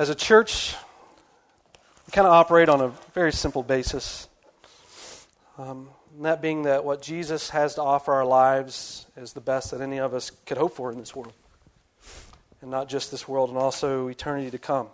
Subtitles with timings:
[0.00, 0.74] As a church,
[2.06, 4.28] we kind of operate on a very simple basis.
[5.58, 5.90] Um,
[6.22, 10.00] that being that what Jesus has to offer our lives is the best that any
[10.00, 11.34] of us could hope for in this world.
[12.62, 14.88] And not just this world, and also eternity to come.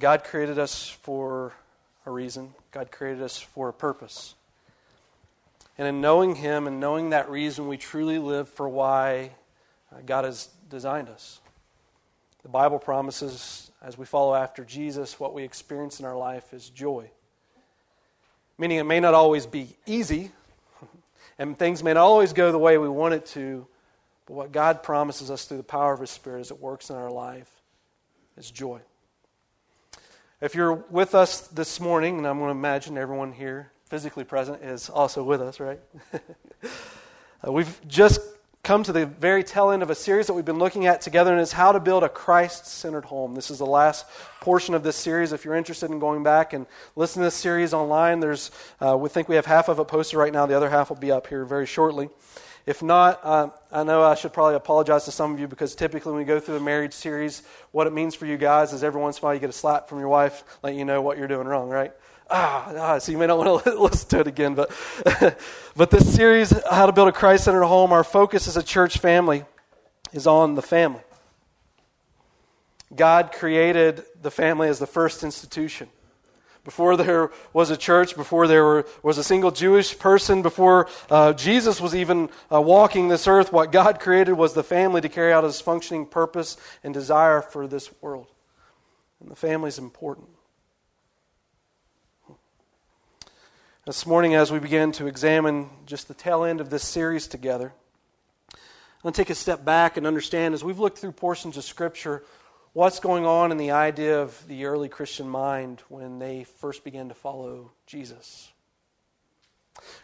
[0.00, 1.52] God created us for
[2.06, 4.34] a reason, God created us for a purpose.
[5.78, 9.30] And in knowing Him and knowing that reason, we truly live for why
[9.92, 11.38] uh, God has designed us.
[12.46, 16.68] The Bible promises, as we follow after Jesus, what we experience in our life is
[16.70, 17.08] joy.
[18.58, 20.32] Meaning it may not always be easy,
[21.38, 23.64] and things may not always go the way we want it to,
[24.26, 26.96] but what God promises us through the power of His Spirit as it works in
[26.96, 27.48] our life
[28.36, 28.80] is joy.
[30.40, 34.64] If you're with us this morning, and I'm going to imagine everyone here physically present
[34.64, 35.78] is also with us, right?
[37.46, 38.20] uh, we've just
[38.66, 41.30] come to the very tail end of a series that we've been looking at together,
[41.30, 43.32] and it's how to build a Christ centered home.
[43.32, 44.06] This is the last
[44.40, 45.32] portion of this series.
[45.32, 46.66] If you're interested in going back and
[46.96, 48.50] listening to this series online, there's,
[48.80, 50.46] uh, we think we have half of it posted right now.
[50.46, 52.08] The other half will be up here very shortly.
[52.66, 56.10] If not, uh, I know I should probably apologize to some of you because typically
[56.10, 59.00] when we go through a marriage series, what it means for you guys is every
[59.00, 61.18] once in a while you get a slap from your wife, letting you know what
[61.18, 61.92] you're doing wrong, right?
[62.30, 64.70] Ah, ah, so you may not want to listen to it again, but,
[65.76, 68.98] but this series, How to Build a Christ Centered Home, our focus as a church
[68.98, 69.44] family
[70.12, 71.02] is on the family.
[72.94, 75.88] God created the family as the first institution.
[76.64, 81.32] Before there was a church, before there were, was a single Jewish person, before uh,
[81.32, 85.32] Jesus was even uh, walking this earth, what God created was the family to carry
[85.32, 88.26] out his functioning purpose and desire for this world.
[89.20, 90.28] And the family is important.
[93.86, 97.72] This morning, as we begin to examine just the tail end of this series together,
[98.52, 98.58] I'm
[99.04, 102.24] going to take a step back and understand as we've looked through portions of Scripture
[102.72, 107.10] what's going on in the idea of the early Christian mind when they first began
[107.10, 108.50] to follow Jesus.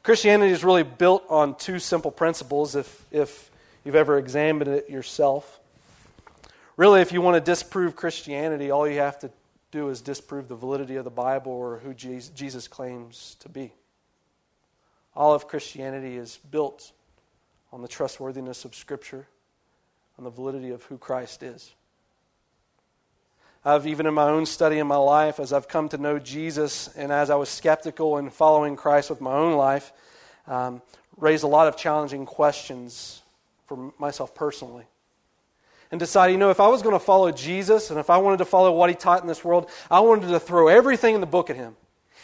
[0.04, 3.50] Christianity is really built on two simple principles if, if
[3.84, 5.58] you've ever examined it yourself.
[6.76, 9.30] Really, if you want to disprove Christianity, all you have to
[9.72, 13.72] do is disprove the validity of the Bible or who Jesus claims to be.
[15.14, 16.92] All of Christianity is built
[17.72, 19.26] on the trustworthiness of Scripture,
[20.18, 21.72] on the validity of who Christ is.
[23.64, 26.88] I've, even in my own study in my life, as I've come to know Jesus
[26.96, 29.92] and as I was skeptical in following Christ with my own life,
[30.48, 30.82] um,
[31.16, 33.22] raised a lot of challenging questions
[33.66, 34.84] for myself personally
[35.92, 38.38] and decided, you know, if I was going to follow Jesus and if I wanted
[38.38, 41.26] to follow what he taught in this world, I wanted to throw everything in the
[41.26, 41.76] book at him.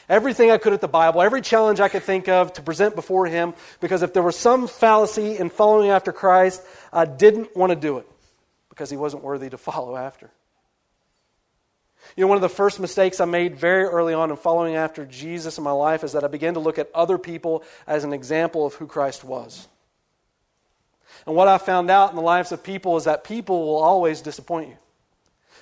[0.09, 3.27] Everything I could at the Bible, every challenge I could think of to present before
[3.27, 7.77] him, because if there was some fallacy in following after Christ, I didn't want to
[7.77, 8.07] do it
[8.71, 10.31] because he wasn't worthy to follow after.
[12.17, 15.05] You know, one of the first mistakes I made very early on in following after
[15.05, 18.15] Jesus in my life is that I began to look at other people as an
[18.15, 19.69] example of who Christ was.
[21.27, 24.23] And what I found out in the lives of people is that people will always
[24.23, 24.77] disappoint you.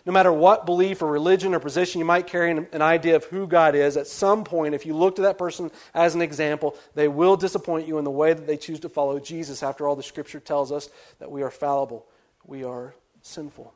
[0.06, 3.49] No matter what belief or religion or position you might carry an idea of who
[3.49, 7.09] God is, at some point, if you look to that person as an example, they
[7.09, 9.65] will disappoint you in the way that they choose to follow Jesus.
[9.65, 12.06] After all, the scripture tells us that we are fallible,
[12.44, 13.75] we are sinful.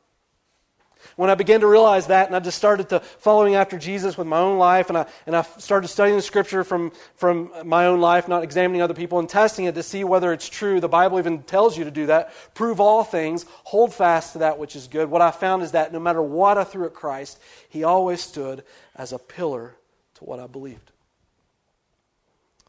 [1.15, 4.27] When I began to realize that, and I just started to following after Jesus with
[4.27, 8.01] my own life, and I, and I started studying the scripture from, from my own
[8.01, 10.79] life, not examining other people, and testing it to see whether it's true.
[10.79, 12.33] The Bible even tells you to do that.
[12.53, 15.09] Prove all things, hold fast to that which is good.
[15.09, 17.39] What I found is that no matter what I threw at Christ,
[17.69, 18.63] He always stood
[18.95, 19.75] as a pillar
[20.15, 20.91] to what I believed.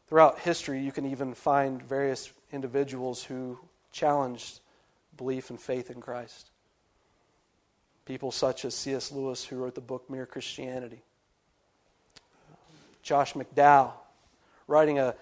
[0.08, 3.58] Throughout history, you can even find various individuals who
[3.92, 4.60] challenged
[5.16, 6.51] belief and faith in Christ.
[8.04, 9.12] People such as C.S.
[9.12, 11.02] Lewis, who wrote the book Mere Christianity.
[13.02, 13.92] Josh McDowell,
[14.66, 15.14] writing a,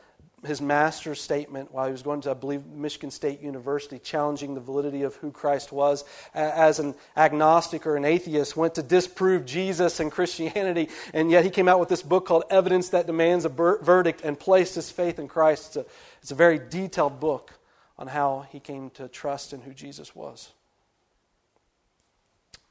[0.45, 4.61] his master's statement while he was going to, I believe, Michigan State University, challenging the
[4.61, 6.05] validity of who Christ was
[6.35, 11.51] as an agnostic or an atheist, went to disprove Jesus and Christianity, and yet he
[11.51, 15.19] came out with this book called Evidence That Demands a Verdict and placed his faith
[15.19, 15.67] in Christ.
[15.69, 15.87] It's a,
[16.23, 17.53] it's a very detailed book
[17.99, 20.53] on how he came to trust in who Jesus was.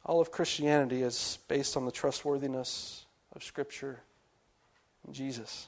[0.10, 4.00] All of Christianity is based on the trustworthiness of Scripture
[5.06, 5.68] and Jesus.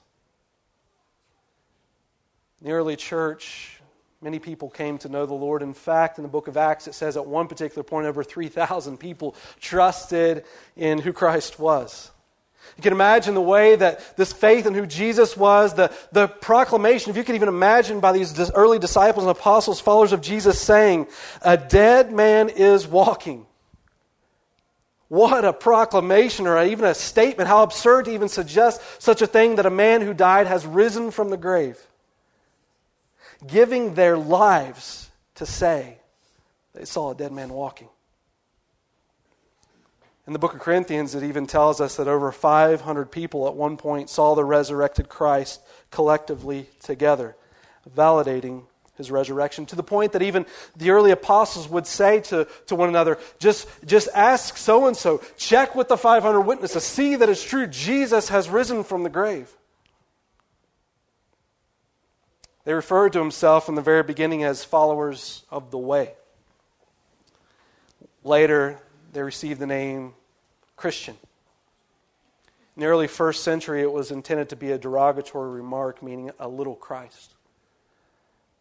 [2.60, 3.80] In the early church,
[4.20, 5.62] many people came to know the Lord.
[5.62, 8.98] In fact, in the book of Acts, it says at one particular point, over 3,000
[8.98, 10.44] people trusted
[10.76, 12.10] in who Christ was.
[12.78, 17.12] You can imagine the way that this faith in who Jesus was, the, the proclamation,
[17.12, 21.06] if you could even imagine by these early disciples and apostles, followers of Jesus, saying,
[21.44, 23.46] A dead man is walking.
[25.12, 27.50] What a proclamation or even a statement.
[27.50, 31.12] How absurd to even suggest such a thing that a man who died has risen
[31.12, 31.78] from the grave.
[33.46, 35.98] Giving their lives to say
[36.74, 37.90] they saw a dead man walking.
[40.28, 43.76] In the book of Corinthians, it even tells us that over 500 people at one
[43.76, 45.60] point saw the resurrected Christ
[45.90, 47.36] collectively together,
[47.94, 48.64] validating
[48.98, 50.46] his resurrection to the point that even
[50.76, 55.22] the early apostles would say to, to one another, just, just ask so and so,
[55.38, 57.68] check with the 500 witnesses, see that it's true.
[57.68, 59.52] Jesus has risen from the grave.
[62.64, 66.14] They referred to himself in the very beginning as followers of the way.
[68.24, 68.80] Later,
[69.14, 70.14] they received the name
[70.76, 71.18] Christian.
[72.76, 76.48] In the early first century, it was intended to be a derogatory remark, meaning a
[76.48, 77.34] little Christ.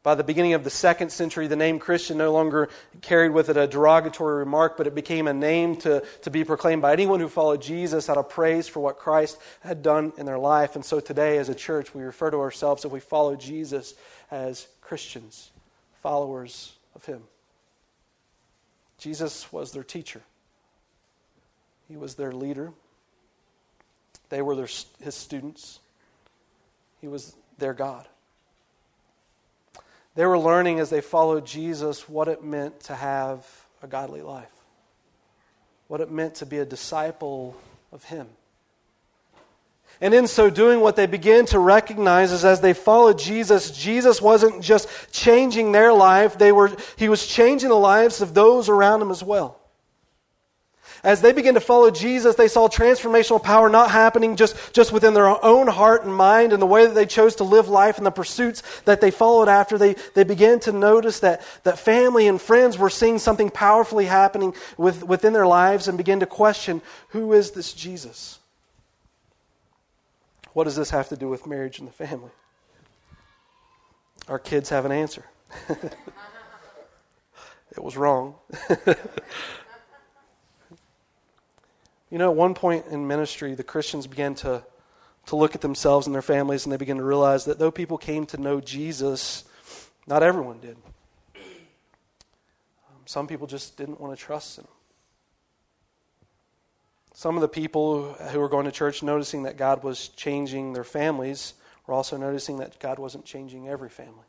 [0.02, 2.70] By the beginning of the second century, the name Christian no longer
[3.02, 6.80] carried with it a derogatory remark, but it became a name to, to be proclaimed
[6.80, 10.38] by anyone who followed Jesus out of praise for what Christ had done in their
[10.38, 10.74] life.
[10.74, 13.94] And so today, as a church, we refer to ourselves, if we follow Jesus,
[14.30, 15.50] as Christians,
[16.02, 17.22] followers of Him.
[18.96, 20.22] Jesus was their teacher,
[21.88, 22.72] He was their leader,
[24.30, 24.68] they were their,
[25.02, 25.80] His students,
[27.02, 28.08] He was their God.
[30.20, 33.42] They were learning as they followed Jesus what it meant to have
[33.82, 34.52] a godly life,
[35.88, 37.56] what it meant to be a disciple
[37.90, 38.26] of Him.
[39.98, 44.20] And in so doing, what they began to recognize is as they followed Jesus, Jesus
[44.20, 49.00] wasn't just changing their life, they were, He was changing the lives of those around
[49.00, 49.58] Him as well.
[51.02, 55.14] As they began to follow Jesus, they saw transformational power not happening just, just within
[55.14, 58.06] their own heart and mind and the way that they chose to live life and
[58.06, 59.78] the pursuits that they followed after.
[59.78, 64.54] They, they began to notice that, that family and friends were seeing something powerfully happening
[64.76, 68.38] with, within their lives and began to question who is this Jesus?
[70.52, 72.30] What does this have to do with marriage and the family?
[74.28, 75.24] Our kids have an answer.
[75.68, 75.82] it
[77.78, 78.34] was wrong.
[82.10, 84.64] You know, at one point in ministry, the Christians began to,
[85.26, 87.98] to look at themselves and their families, and they began to realize that though people
[87.98, 89.44] came to know Jesus,
[90.08, 90.76] not everyone did.
[91.36, 91.42] Um,
[93.06, 94.66] some people just didn't want to trust him.
[97.14, 100.84] Some of the people who were going to church, noticing that God was changing their
[100.84, 101.54] families,
[101.86, 104.24] were also noticing that God wasn't changing every family.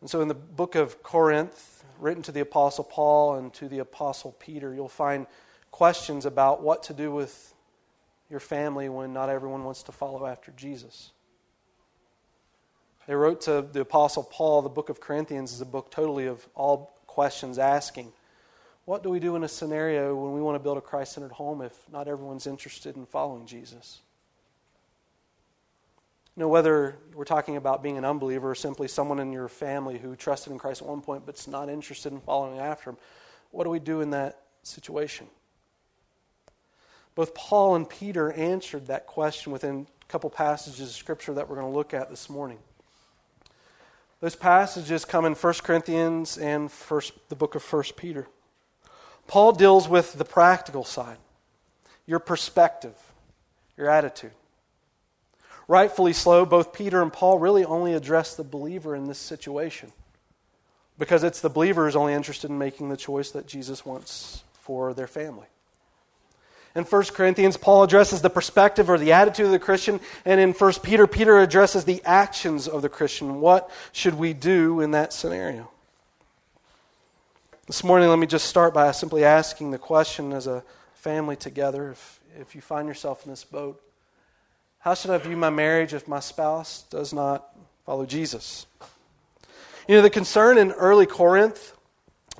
[0.00, 3.80] And so in the book of Corinth, written to the Apostle Paul and to the
[3.80, 5.26] Apostle Peter, you'll find
[5.70, 7.54] questions about what to do with
[8.28, 11.12] your family when not everyone wants to follow after Jesus.
[13.06, 16.46] They wrote to the Apostle Paul, the book of Corinthians is a book totally of
[16.54, 18.12] all questions asking.
[18.84, 21.32] What do we do in a scenario when we want to build a Christ centered
[21.32, 24.00] home if not everyone's interested in following Jesus?
[26.36, 29.98] You know, whether we're talking about being an unbeliever or simply someone in your family
[29.98, 32.96] who trusted in Christ at one point but's not interested in following after him,
[33.50, 35.26] what do we do in that situation?
[37.20, 41.56] Both Paul and Peter answered that question within a couple passages of Scripture that we're
[41.56, 42.56] going to look at this morning.
[44.20, 48.26] Those passages come in 1 Corinthians and first, the book of 1 Peter.
[49.26, 51.18] Paul deals with the practical side,
[52.06, 52.96] your perspective,
[53.76, 54.32] your attitude.
[55.68, 59.92] Rightfully so, both Peter and Paul really only address the believer in this situation
[60.98, 64.94] because it's the believer who's only interested in making the choice that Jesus wants for
[64.94, 65.48] their family.
[66.74, 69.98] In 1 Corinthians, Paul addresses the perspective or the attitude of the Christian.
[70.24, 73.40] And in 1 Peter, Peter addresses the actions of the Christian.
[73.40, 75.68] What should we do in that scenario?
[77.66, 80.62] This morning, let me just start by simply asking the question as a
[80.94, 83.82] family together if, if you find yourself in this boat,
[84.80, 88.66] how should I view my marriage if my spouse does not follow Jesus?
[89.88, 91.76] You know, the concern in early Corinth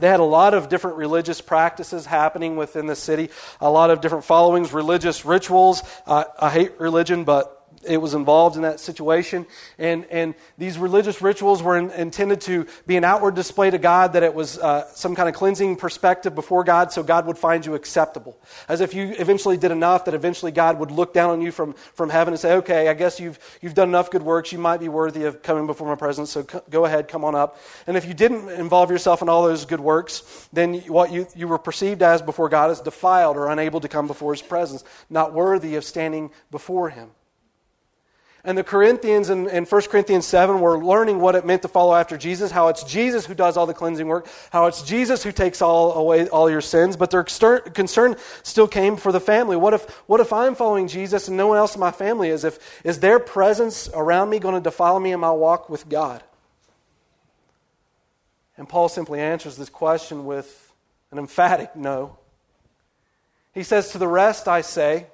[0.00, 3.30] they had a lot of different religious practices happening within the city,
[3.60, 5.82] a lot of different followings, religious rituals.
[6.06, 9.46] Uh, I hate religion, but it was involved in that situation.
[9.78, 14.12] And, and these religious rituals were in, intended to be an outward display to God
[14.12, 17.64] that it was uh, some kind of cleansing perspective before God so God would find
[17.64, 18.36] you acceptable.
[18.68, 21.72] As if you eventually did enough that eventually God would look down on you from,
[21.94, 24.52] from heaven and say, okay, I guess you've, you've done enough good works.
[24.52, 27.34] You might be worthy of coming before my presence, so c- go ahead, come on
[27.34, 27.58] up.
[27.86, 31.48] And if you didn't involve yourself in all those good works, then what you, you
[31.48, 35.32] were perceived as before God is defiled or unable to come before his presence, not
[35.32, 37.10] worthy of standing before him.
[38.42, 41.94] And the Corinthians in, in 1 Corinthians 7 were learning what it meant to follow
[41.94, 45.30] after Jesus, how it's Jesus who does all the cleansing work, how it's Jesus who
[45.30, 46.96] takes all away all your sins.
[46.96, 49.56] But their concern still came for the family.
[49.56, 52.44] What if, what if I'm following Jesus and no one else in my family is?
[52.44, 56.22] If, is their presence around me going to defile me in my walk with God?
[58.56, 60.74] And Paul simply answers this question with
[61.10, 62.18] an emphatic no.
[63.52, 65.06] He says, To the rest I say,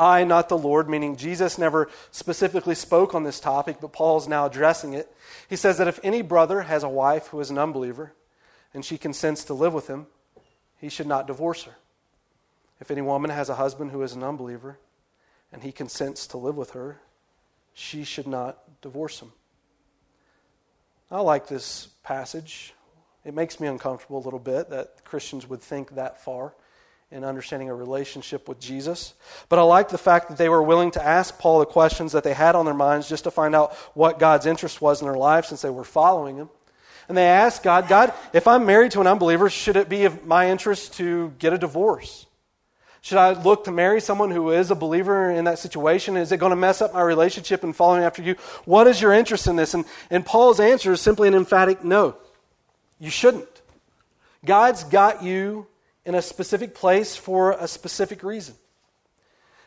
[0.00, 4.26] I, not the Lord, meaning Jesus never specifically spoke on this topic, but Paul is
[4.26, 5.14] now addressing it.
[5.48, 8.14] He says that if any brother has a wife who is an unbeliever
[8.72, 10.06] and she consents to live with him,
[10.78, 11.76] he should not divorce her.
[12.80, 14.78] If any woman has a husband who is an unbeliever
[15.52, 16.98] and he consents to live with her,
[17.74, 19.32] she should not divorce him.
[21.10, 22.72] I like this passage.
[23.24, 26.54] It makes me uncomfortable a little bit that Christians would think that far
[27.10, 29.14] in understanding a relationship with Jesus.
[29.48, 32.22] But I like the fact that they were willing to ask Paul the questions that
[32.22, 35.16] they had on their minds just to find out what God's interest was in their
[35.16, 36.50] life since they were following him.
[37.08, 40.24] And they asked God, God, if I'm married to an unbeliever, should it be of
[40.24, 42.26] my interest to get a divorce?
[43.02, 46.16] Should I look to marry someone who is a believer in that situation?
[46.16, 48.36] Is it going to mess up my relationship and following after you?
[48.64, 49.74] What is your interest in this?
[49.74, 52.16] And, and Paul's answer is simply an emphatic no.
[53.00, 53.48] You shouldn't.
[54.44, 55.66] God's got you
[56.04, 58.54] in a specific place for a specific reason.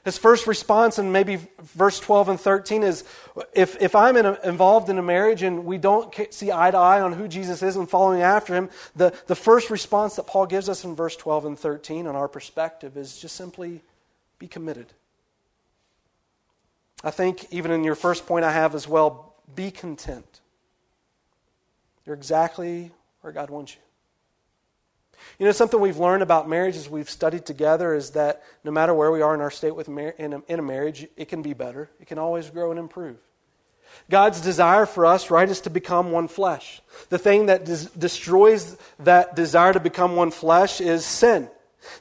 [0.03, 3.05] His first response in maybe verse 12 and 13 is
[3.53, 6.77] if, if I'm in a, involved in a marriage and we don't see eye to
[6.77, 10.45] eye on who Jesus is and following after him, the, the first response that Paul
[10.45, 13.81] gives us in verse 12 and 13 on our perspective is just simply
[14.39, 14.87] be committed.
[17.01, 20.41] I think even in your first point I have as well, be content.
[22.05, 23.81] You're exactly where God wants you.
[25.39, 28.93] You know, something we've learned about marriage as we've studied together is that no matter
[28.93, 31.41] where we are in our state with mar- in, a, in a marriage, it can
[31.41, 31.89] be better.
[31.99, 33.17] It can always grow and improve.
[34.09, 36.81] God's desire for us, right, is to become one flesh.
[37.09, 41.49] The thing that des- destroys that desire to become one flesh is sin.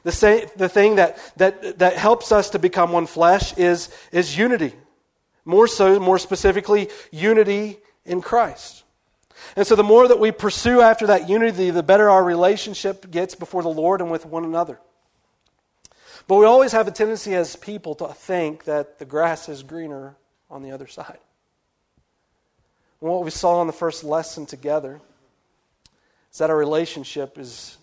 [0.03, 4.73] The, the thing that, that, that helps us to become one flesh is, is unity.
[5.45, 8.82] More so, more specifically, unity in Christ.
[9.55, 13.35] And so the more that we pursue after that unity, the better our relationship gets
[13.35, 14.79] before the Lord and with one another.
[16.27, 20.15] But we always have a tendency as people to think that the grass is greener
[20.49, 21.19] on the other side.
[23.01, 25.01] And what we saw in the first lesson together
[26.31, 27.77] is that our relationship is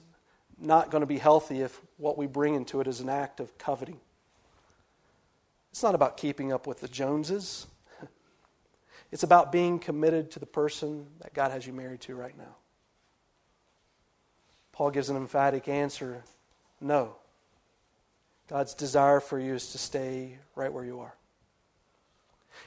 [0.58, 3.56] not going to be healthy if what we bring into it is an act of
[3.58, 4.00] coveting.
[5.72, 7.66] It's not about keeping up with the Joneses.
[9.12, 12.56] It's about being committed to the person that God has you married to right now.
[14.72, 16.22] Paul gives an emphatic answer
[16.80, 17.14] no.
[18.48, 21.14] God's desire for you is to stay right where you are.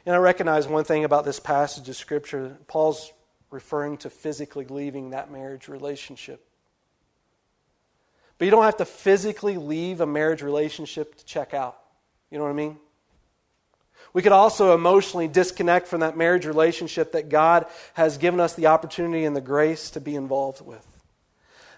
[0.05, 2.57] And I recognize one thing about this passage of Scripture.
[2.67, 3.12] Paul's
[3.50, 6.45] referring to physically leaving that marriage relationship.
[8.38, 11.77] But you don't have to physically leave a marriage relationship to check out.
[12.31, 12.77] You know what I mean?
[14.13, 18.67] We could also emotionally disconnect from that marriage relationship that God has given us the
[18.67, 20.86] opportunity and the grace to be involved with.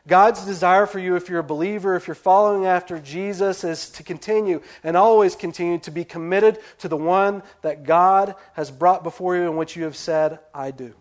[0.07, 4.03] God's desire for you, if you're a believer, if you're following after Jesus, is to
[4.03, 9.35] continue and always continue to be committed to the one that God has brought before
[9.35, 10.93] you and which you have said, I do.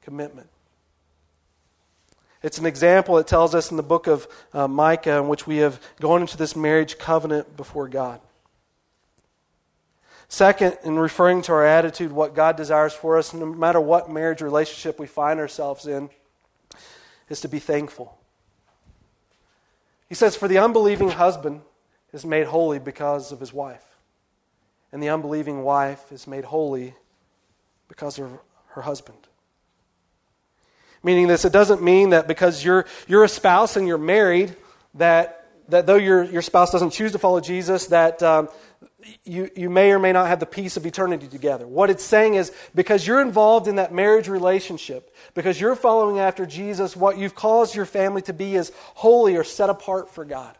[0.00, 0.48] Commitment.
[2.42, 5.58] It's an example it tells us in the book of uh, Micah in which we
[5.58, 8.20] have gone into this marriage covenant before God.
[10.30, 14.40] Second, in referring to our attitude, what God desires for us, no matter what marriage
[14.40, 16.08] relationship we find ourselves in,
[17.28, 18.16] is to be thankful.
[20.08, 21.62] He says, For the unbelieving husband
[22.12, 23.84] is made holy because of his wife,
[24.92, 26.94] and the unbelieving wife is made holy
[27.88, 28.30] because of
[28.68, 29.18] her husband.
[31.02, 34.54] Meaning this, it doesn't mean that because you're, you're a spouse and you're married,
[34.94, 35.39] that,
[35.70, 38.48] that though your, your spouse doesn't choose to follow Jesus, that, um,
[39.24, 41.66] you, you may or may not have the peace of eternity together.
[41.66, 46.46] What it's saying is because you're involved in that marriage relationship, because you're following after
[46.46, 50.56] Jesus, what you've caused your family to be is holy or set apart for God.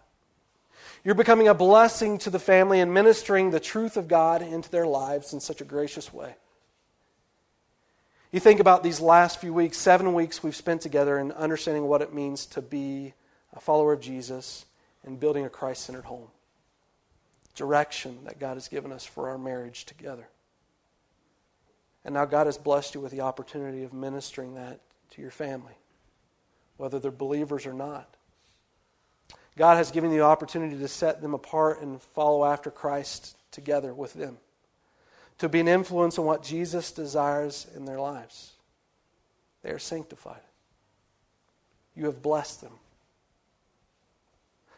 [1.04, 4.86] You're becoming a blessing to the family and ministering the truth of God into their
[4.86, 6.34] lives in such a gracious way.
[8.32, 12.02] You think about these last few weeks, seven weeks we've spent together in understanding what
[12.02, 13.14] it means to be
[13.54, 14.66] a follower of Jesus
[15.04, 16.28] and building a Christ centered home
[17.56, 20.28] direction that God has given us for our marriage together.
[22.04, 24.80] And now God has blessed you with the opportunity of ministering that
[25.10, 25.74] to your family,
[26.78, 28.16] whether they're believers or not.
[29.58, 33.92] God has given you the opportunity to set them apart and follow after Christ together
[33.92, 34.38] with them.
[35.40, 38.52] to be an influence on what Jesus desires in their lives.
[39.62, 40.42] They are sanctified.
[41.96, 42.74] You have blessed them.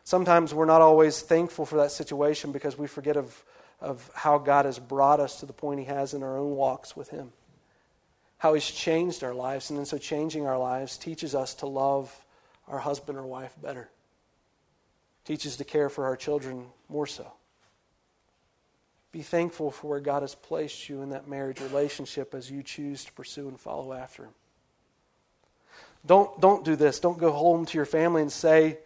[0.05, 3.45] Sometimes we're not always thankful for that situation because we forget of,
[3.81, 6.97] of how God has brought us to the point He has in our own walks
[6.97, 7.33] with Him.
[8.39, 12.25] How He's changed our lives, and then, so changing our lives teaches us to love
[12.67, 13.89] our husband or wife better,
[15.25, 17.33] teaches to care for our children more so.
[19.13, 23.05] Be thankful for where God has placed you in that marriage relationship as you choose
[23.05, 24.33] to pursue and follow after Him.
[26.05, 26.99] Don't, don't do this.
[26.99, 28.79] Don't go home to your family and say,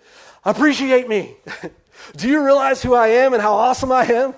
[0.47, 1.35] Appreciate me.
[2.17, 4.33] do you realize who I am and how awesome I am?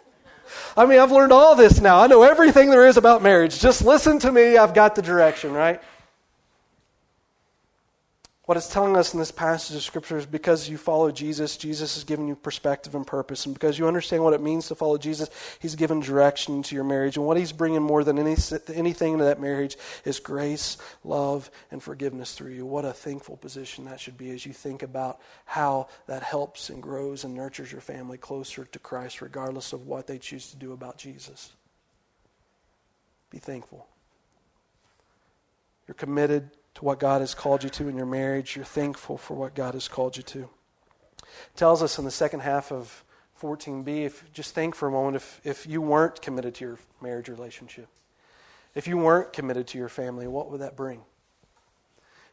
[0.76, 2.00] I mean, I've learned all this now.
[2.00, 3.60] I know everything there is about marriage.
[3.60, 4.56] Just listen to me.
[4.56, 5.80] I've got the direction, right?
[8.48, 11.98] What it's telling us in this passage of Scripture is because you follow Jesus, Jesus
[11.98, 13.44] is giving you perspective and purpose.
[13.44, 15.28] And because you understand what it means to follow Jesus,
[15.58, 17.18] He's given direction to your marriage.
[17.18, 18.36] And what He's bringing more than any,
[18.72, 19.76] anything into that marriage
[20.06, 22.64] is grace, love, and forgiveness through you.
[22.64, 26.82] What a thankful position that should be as you think about how that helps and
[26.82, 30.72] grows and nurtures your family closer to Christ, regardless of what they choose to do
[30.72, 31.52] about Jesus.
[33.28, 33.86] Be thankful.
[35.86, 38.54] You're committed to what God has called you to in your marriage.
[38.54, 40.48] You're thankful for what God has called you to.
[41.18, 43.04] It tells us in the second half of
[43.42, 47.28] 14b, if just think for a moment, if, if you weren't committed to your marriage
[47.28, 47.88] relationship,
[48.76, 51.00] if you weren't committed to your family, what would that bring?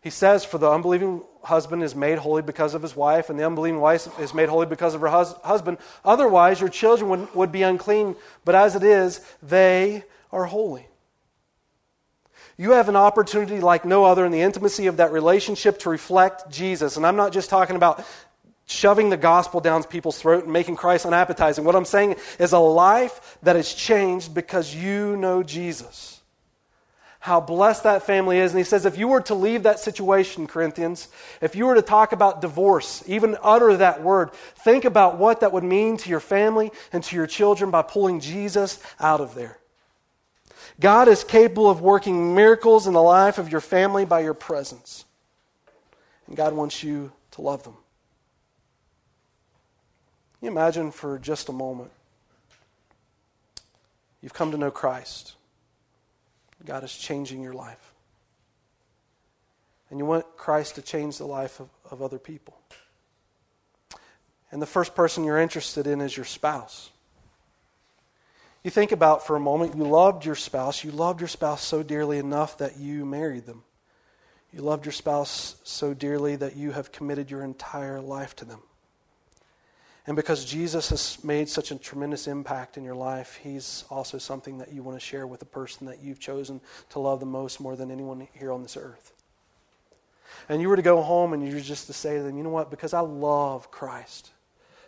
[0.01, 3.47] He says, For the unbelieving husband is made holy because of his wife, and the
[3.47, 5.79] unbelieving wife is made holy because of her hus- husband.
[6.03, 10.87] Otherwise, your children would, would be unclean, but as it is, they are holy.
[12.57, 16.49] You have an opportunity like no other in the intimacy of that relationship to reflect
[16.49, 16.95] Jesus.
[16.95, 18.05] And I'm not just talking about
[18.65, 21.65] shoving the gospel down people's throat and making Christ unappetizing.
[21.65, 26.21] What I'm saying is a life that is changed because you know Jesus.
[27.19, 28.51] How blessed that family is.
[28.51, 31.07] And he says, if you were to leave that situation, Corinthians,
[31.41, 35.51] if you were to talk about divorce, even utter that word, think about what that
[35.51, 39.57] would mean to your family and to your children by pulling Jesus out of there.
[40.79, 45.05] God is capable of working miracles in the life of your family by your presence.
[46.27, 47.75] And God wants you to love them.
[50.39, 51.91] Can you imagine for just a moment?
[54.21, 55.35] You've come to know Christ.
[56.65, 57.93] God is changing your life.
[59.89, 62.57] And you want Christ to change the life of, of other people.
[64.51, 66.89] And the first person you're interested in is your spouse.
[68.65, 70.83] You think about for a moment, you loved your spouse.
[70.83, 73.63] You loved your spouse so dearly enough that you married them.
[74.51, 78.61] You loved your spouse so dearly that you have committed your entire life to them.
[80.07, 84.57] And because Jesus has made such a tremendous impact in your life, he's also something
[84.57, 87.59] that you want to share with the person that you've chosen to love the most
[87.59, 89.13] more than anyone here on this earth.
[90.49, 92.43] And you were to go home and you were just to say to them, you
[92.43, 92.71] know what?
[92.71, 94.31] Because I love Christ,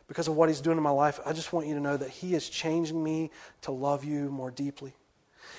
[0.07, 2.09] because of what He's doing in my life, I just want you to know that
[2.09, 4.93] He is changing me to love you more deeply.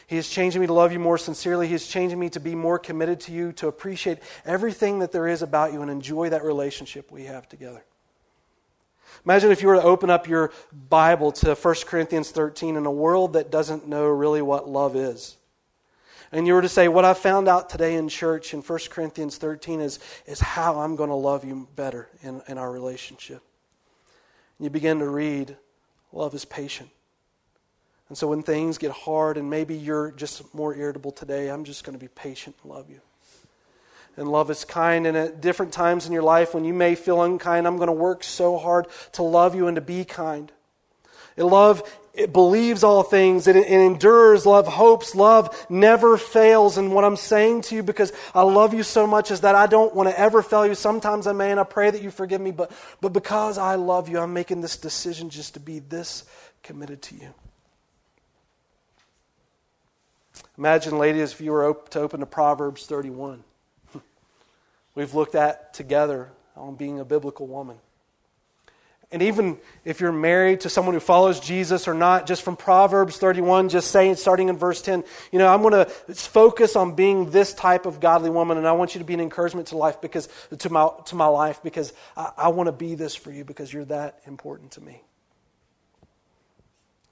[0.07, 1.69] He is changing me to love you more sincerely.
[1.69, 5.29] He is changing me to be more committed to you, to appreciate everything that there
[5.29, 7.85] is about you and enjoy that relationship we have together.
[9.25, 12.91] Imagine if you were to open up your Bible to 1 Corinthians 13 in a
[12.91, 15.37] world that doesn't know really what love is.
[16.31, 19.37] And you were to say, What I found out today in church in 1 Corinthians
[19.37, 23.43] 13 is, is how I'm going to love you better in, in our relationship
[24.59, 25.57] you begin to read,
[26.13, 26.91] love is patient.
[28.09, 31.85] And so when things get hard and maybe you're just more irritable today, I'm just
[31.85, 33.01] going to be patient and love you.
[34.17, 35.07] And love is kind.
[35.07, 37.93] And at different times in your life when you may feel unkind, I'm going to
[37.93, 40.51] work so hard to love you and to be kind.
[41.37, 41.83] And love
[42.19, 46.77] it believes all things, it, it, endures, love hopes, love never fails.
[46.77, 49.67] And what I'm saying to you, because I love you so much, is that I
[49.67, 50.75] don't want to ever fail you.
[50.75, 54.09] Sometimes I may, and I pray that you forgive me, but, but because I love
[54.09, 56.25] you, I'm making this decision just to be this
[56.65, 57.33] committed to you.
[60.59, 63.45] Imagine, ladies, if you were to open to Proverbs 31.
[64.97, 67.77] We've looked at together on being a biblical woman.
[69.11, 73.17] And even if you're married to someone who follows Jesus or not, just from Proverbs
[73.17, 77.31] 31, just saying, starting in verse 10, you know, I'm going to focus on being
[77.31, 80.03] this type of godly woman, and I want you to be an encouragement to life
[80.03, 83.45] because to my to my life because I, I want to be this for you
[83.45, 85.03] because you're that important to me.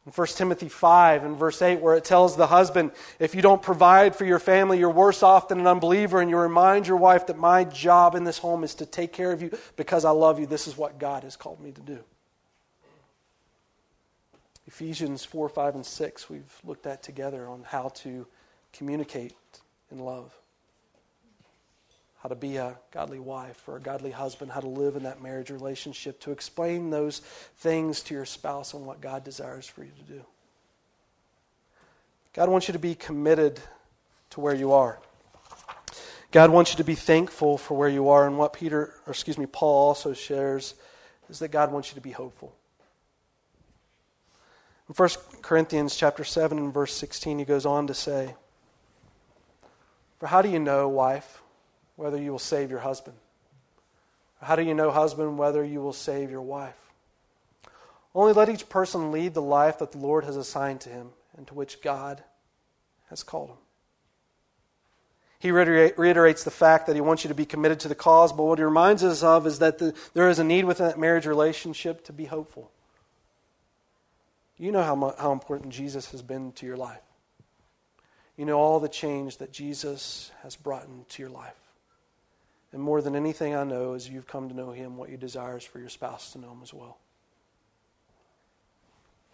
[0.07, 3.61] In 1 Timothy 5 and verse 8, where it tells the husband, if you don't
[3.61, 7.27] provide for your family, you're worse off than an unbeliever, and you remind your wife
[7.27, 10.39] that my job in this home is to take care of you because I love
[10.39, 10.47] you.
[10.47, 11.99] This is what God has called me to do.
[14.69, 18.27] Ephesians 4, 5, and 6, we've looked at together on how to
[18.73, 19.35] communicate
[19.91, 20.33] in love,
[22.27, 25.23] how to be a godly wife or a godly husband, how to live in that
[25.23, 27.21] marriage relationship, to explain those
[27.59, 30.21] things to your spouse and what God desires for you to do.
[32.35, 33.61] God wants you to be committed
[34.31, 34.99] to where you are.
[36.33, 39.39] God wants you to be thankful for where you are, and what Peter, or excuse
[39.39, 40.75] me, Paul also shares
[41.29, 42.53] is that God wants you to be hopeful.
[44.89, 45.09] In 1
[45.43, 48.35] Corinthians chapter 7 and verse 16, he goes on to say,
[50.19, 51.41] For how do you know, wife,
[51.97, 53.17] whether you will save your husband?
[54.41, 56.77] How do you know, husband, whether you will save your wife?
[58.15, 61.47] Only let each person lead the life that the Lord has assigned to him and
[61.49, 62.23] to which God
[63.11, 63.57] has called him.
[65.39, 68.45] He reiterates the fact that he wants you to be committed to the cause, but
[68.45, 71.27] what he reminds us of is that the, there is a need within that marriage
[71.27, 72.71] relationship to be hopeful.
[74.59, 77.03] You know how, how important Jesus has been to your life.
[78.37, 81.55] You know all the change that Jesus has brought into your life.
[82.77, 85.57] And more than anything I know, as you've come to know him, what you desire
[85.57, 86.99] is for your spouse to know him as well.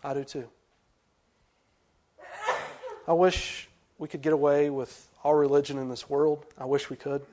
[0.04, 0.48] I do too.
[3.08, 6.46] I wish we could get away with all religion in this world.
[6.56, 7.26] I wish we could.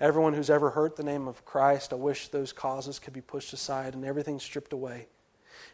[0.00, 3.52] Everyone who's ever hurt the name of Christ, I wish those causes could be pushed
[3.52, 5.08] aside and everything stripped away.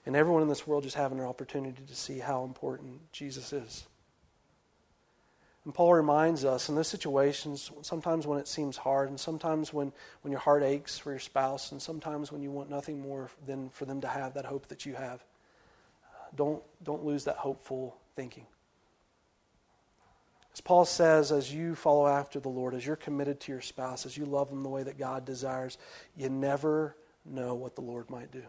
[0.07, 3.87] And everyone in this world just having an opportunity to see how important Jesus is.
[5.69, 9.93] And Paul reminds us in those situations, sometimes when it seems hard, and sometimes when,
[10.23, 13.69] when your heart aches for your spouse, and sometimes when you want nothing more than
[13.69, 15.23] for them to have that hope that you have,
[16.35, 18.47] don't, don't lose that hopeful thinking.
[20.55, 24.07] As Paul says, as you follow after the Lord, as you're committed to your spouse,
[24.07, 25.77] as you love them the way that God desires,
[26.17, 28.45] you never know what the Lord might do.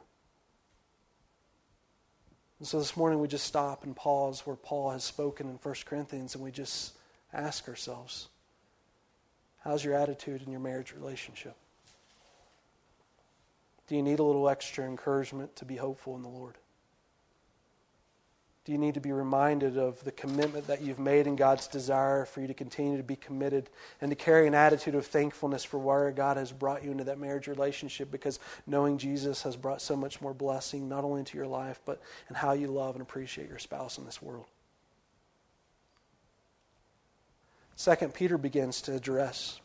[2.59, 5.75] And so this morning we just stop and pause where Paul has spoken in 1
[5.85, 6.93] Corinthians and we just
[7.33, 8.27] ask ourselves,
[9.63, 11.55] how's your attitude in your marriage relationship?
[13.87, 16.55] Do you need a little extra encouragement to be hopeful in the Lord?
[18.69, 22.25] Do you need to be reminded of the commitment that you've made and God's desire
[22.25, 23.67] for you to continue to be committed
[23.99, 27.17] and to carry an attitude of thankfulness for where God has brought you into that
[27.17, 28.37] marriage relationship because
[28.67, 32.35] knowing Jesus has brought so much more blessing, not only into your life, but in
[32.35, 34.45] how you love and appreciate your spouse in this world?
[37.79, 39.61] Second, Peter begins to address.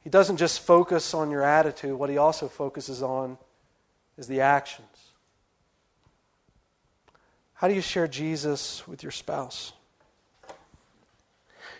[0.00, 3.38] He doesn't just focus on your attitude, what he also focuses on
[4.18, 4.86] is the actions.
[7.54, 9.72] How do you share Jesus with your spouse?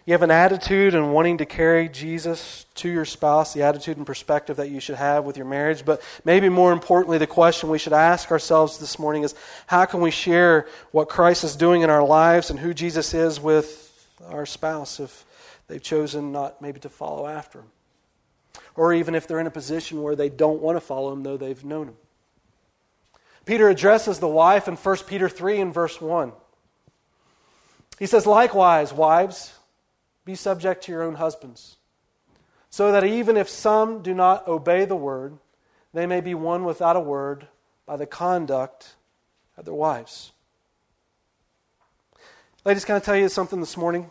[0.07, 4.07] You have an attitude and wanting to carry Jesus to your spouse, the attitude and
[4.07, 5.85] perspective that you should have with your marriage.
[5.85, 9.35] But maybe more importantly, the question we should ask ourselves this morning is
[9.67, 13.39] how can we share what Christ is doing in our lives and who Jesus is
[13.39, 13.84] with
[14.27, 15.25] our spouse if
[15.67, 17.71] they've chosen not maybe to follow after him?
[18.77, 21.37] Or even if they're in a position where they don't want to follow him, though
[21.37, 21.97] they've known him.
[23.45, 26.33] Peter addresses the wife in 1 Peter 3 and verse 1.
[27.99, 29.55] He says, Likewise, wives,
[30.25, 31.77] be subject to your own husbands,
[32.71, 35.39] so that even if some do not obey the word,
[35.93, 37.47] they may be won without a word
[37.87, 38.95] by the conduct
[39.57, 40.33] of their wives.
[42.67, 44.11] Ladies, can I tell you something this morning?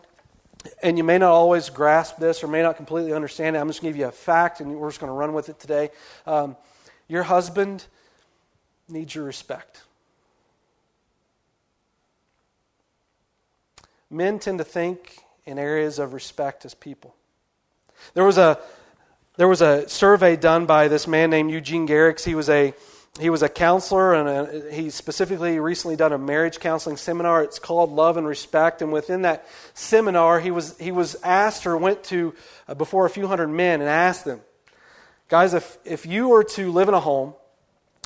[0.80, 3.58] And you may not always grasp this or may not completely understand it.
[3.58, 5.48] I'm just going to give you a fact, and we're just going to run with
[5.48, 5.90] it today.
[6.24, 6.56] Um,
[7.08, 7.84] your husband
[8.88, 9.82] needs your respect.
[14.08, 17.16] Men tend to think in areas of respect as people.
[18.14, 18.60] There was a
[19.36, 22.22] there was a survey done by this man named Eugene Garrix.
[22.22, 22.72] He was a
[23.20, 27.44] he was a counselor, and a, he specifically recently done a marriage counseling seminar.
[27.44, 31.76] It's called Love and Respect, and within that seminar, he was he was asked or
[31.76, 32.34] went to
[32.66, 34.40] uh, before a few hundred men and asked them,
[35.28, 37.34] guys, if if you were to live in a home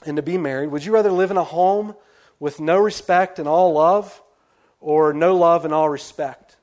[0.05, 1.97] and to be married, would you rather live in a home
[2.38, 4.23] with no respect and all love
[4.79, 6.57] or no love and all respect?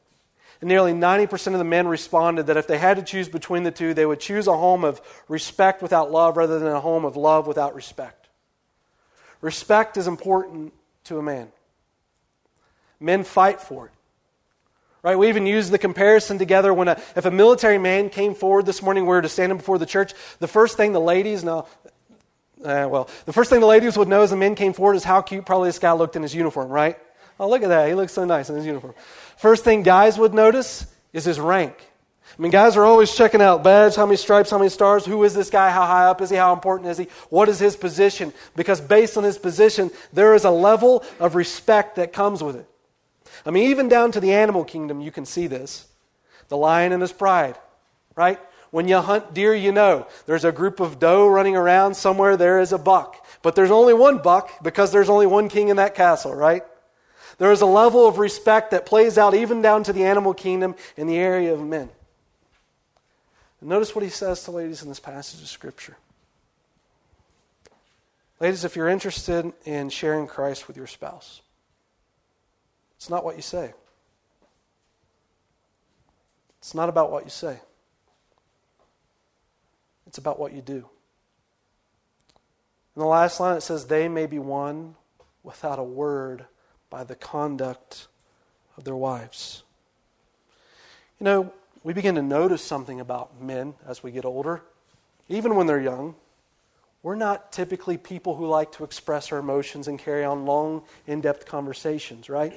[0.62, 3.72] And nearly 90% of the men responded that if they had to choose between the
[3.72, 7.18] two, they would choose a home of respect without love rather than a home of
[7.18, 8.25] love without respect.
[9.41, 10.74] Respect is important
[11.06, 11.50] to a man.
[13.00, 13.91] Men fight for it.
[15.04, 15.17] Right?
[15.17, 18.82] We even use the comparison together when a, if a military man came forward this
[18.82, 21.67] morning, we were to stand him before the church, the first thing the ladies, now
[22.63, 25.04] uh, well, the first thing the ladies would know as the men came forward is
[25.04, 26.98] how cute probably this guy looked in his uniform, right?
[27.39, 27.88] Oh, look at that.
[27.88, 28.95] He looks so nice in his uniform.
[29.38, 31.76] First thing guys would notice is his rank.
[32.38, 35.24] I mean, guys are always checking out badge, how many stripes, how many stars, who
[35.24, 37.78] is this guy, how high up is he, how important is he, what is his
[37.78, 38.34] position?
[38.58, 42.67] Because based on his position, there is a level of respect that comes with it.
[43.45, 45.88] I mean, even down to the animal kingdom, you can see this.
[46.50, 47.58] The lion and his pride,
[48.15, 48.39] right?
[48.69, 52.60] When you hunt deer, you know there's a group of doe running around somewhere, there
[52.60, 53.26] is a buck.
[53.43, 56.63] But there's only one buck because there's only one king in that castle, right?
[57.38, 60.76] There is a level of respect that plays out even down to the animal kingdom
[60.98, 61.89] in the area of men.
[63.65, 65.97] Notice what he says to ladies in this passage of Scripture.
[68.39, 71.41] Ladies, if you're interested in sharing Christ with your spouse,
[72.95, 73.73] it's not what you say.
[76.60, 77.60] It's not about what you say.
[80.06, 80.88] It's about what you do.
[82.95, 84.93] In the last line, it says, They may be won
[85.41, 86.45] without a word
[86.91, 88.08] by the conduct
[88.78, 89.63] of their wives.
[91.19, 91.54] You know,
[91.86, 94.63] we begin to notice something about men as we get older,
[95.30, 96.15] even when they're young.
[97.04, 101.21] We're not typically people who like to express our emotions and carry on long, in
[101.21, 102.54] depth conversations, right?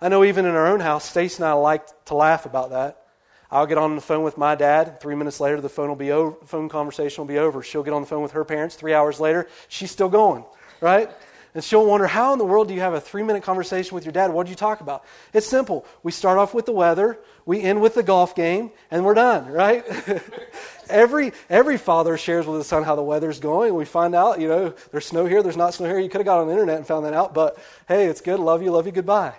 [0.00, 3.06] I know even in our own house, Stace and I like to laugh about that.
[3.52, 5.00] I'll get on the phone with my dad.
[5.00, 6.34] Three minutes later, the phone will be over.
[6.44, 7.62] Phone conversation will be over.
[7.62, 8.74] She'll get on the phone with her parents.
[8.74, 10.44] Three hours later, she's still going,
[10.80, 11.08] right?
[11.54, 14.04] And she'll wonder, how in the world do you have a three minute conversation with
[14.04, 14.32] your dad?
[14.32, 15.04] What did you talk about?
[15.32, 15.84] It's simple.
[16.02, 19.50] We start off with the weather, we end with the golf game, and we're done,
[19.50, 19.84] right?
[20.88, 23.74] every, every father shares with his son how the weather's going.
[23.74, 25.98] We find out, you know, there's snow here, there's not snow here.
[25.98, 27.58] You could have got on the internet and found that out, but
[27.88, 28.38] hey, it's good.
[28.38, 29.34] Love you, love you, goodbye.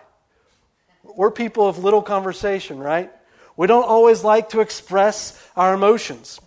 [1.03, 3.11] We're people of little conversation, right?
[3.55, 6.39] We don't always like to express our emotions.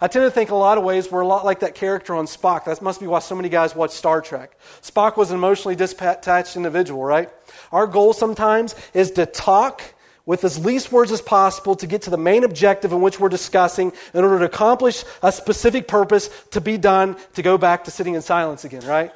[0.00, 2.26] I tend to think a lot of ways we're a lot like that character on
[2.26, 2.64] Spock.
[2.64, 4.58] That must be why so many guys watch Star Trek.
[4.82, 7.30] Spock was an emotionally disattached individual, right?
[7.70, 9.82] Our goal sometimes is to talk
[10.24, 13.28] with as least words as possible to get to the main objective in which we're
[13.28, 17.90] discussing in order to accomplish a specific purpose to be done to go back to
[17.90, 19.12] sitting in silence again, right?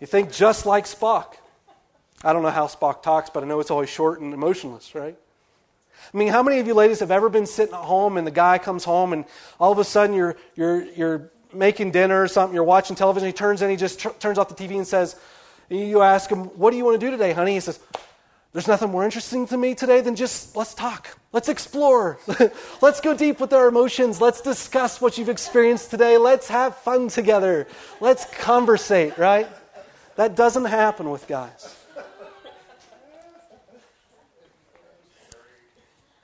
[0.00, 1.34] You think just like Spock.
[2.22, 5.16] I don't know how Spock talks, but I know it's always short and emotionless, right?
[6.14, 8.30] I mean, how many of you ladies have ever been sitting at home and the
[8.30, 9.24] guy comes home and
[9.58, 13.32] all of a sudden you're, you're, you're making dinner or something, you're watching television, he
[13.32, 15.16] turns in, he just tr- turns off the TV and says,
[15.68, 17.54] You ask him, What do you want to do today, honey?
[17.54, 17.80] He says,
[18.52, 21.18] There's nothing more interesting to me today than just let's talk.
[21.32, 22.20] Let's explore.
[22.80, 24.20] let's go deep with our emotions.
[24.20, 26.16] Let's discuss what you've experienced today.
[26.16, 27.66] Let's have fun together.
[28.00, 29.48] Let's conversate, right?
[30.14, 31.83] That doesn't happen with guys.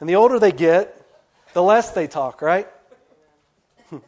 [0.00, 0.96] And the older they get,
[1.52, 2.66] the less they talk, right?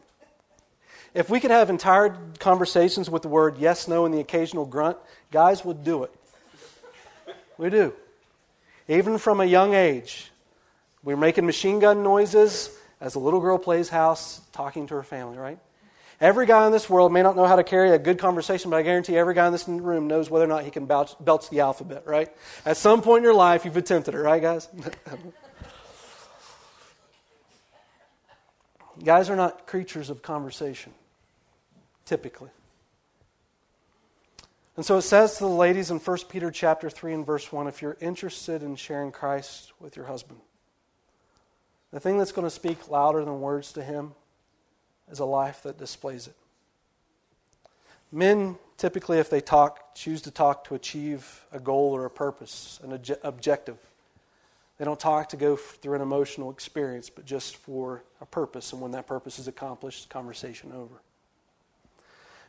[1.13, 4.97] if we could have entire conversations with the word yes, no, and the occasional grunt,
[5.31, 6.11] guys would do it.
[7.57, 7.93] We do.
[8.87, 10.31] Even from a young age,
[11.03, 15.37] we're making machine gun noises as a little girl plays house talking to her family,
[15.37, 15.59] right?
[16.19, 18.77] Every guy in this world may not know how to carry a good conversation, but
[18.77, 21.49] I guarantee every guy in this room knows whether or not he can belch, belch
[21.49, 22.29] the alphabet, right?
[22.65, 24.69] At some point in your life, you've attempted it, right, guys?
[29.01, 30.93] Guys are not creatures of conversation,
[32.05, 32.49] typically.
[34.75, 37.67] And so it says to the ladies in 1 Peter chapter 3 and verse 1
[37.67, 40.39] if you're interested in sharing Christ with your husband,
[41.91, 44.13] the thing that's going to speak louder than words to him
[45.11, 46.35] is a life that displays it.
[48.11, 52.79] Men typically, if they talk, choose to talk to achieve a goal or a purpose,
[52.83, 53.77] an objective.
[54.77, 58.73] They don't talk to go through an emotional experience, but just for a purpose.
[58.73, 61.01] And when that purpose is accomplished, conversation over.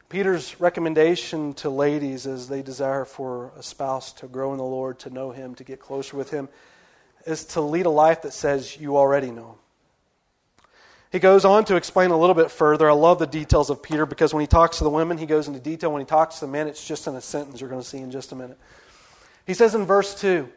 [0.09, 4.99] Peter's recommendation to ladies as they desire for a spouse to grow in the Lord,
[5.01, 6.49] to know Him, to get closer with Him,
[7.27, 9.59] is to lead a life that says you already know Him.
[11.15, 12.91] He goes on to explain a little bit further.
[12.91, 15.47] I love the details of Peter because when he talks to the women, he goes
[15.47, 15.93] into detail.
[15.93, 17.99] When he talks to the men, it's just in a sentence you're going to see
[17.99, 18.59] in just a minute.
[19.47, 20.49] He says in verse 2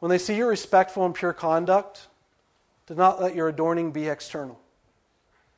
[0.00, 2.08] when they see your respectful and pure conduct,
[2.86, 4.58] do not let your adorning be external.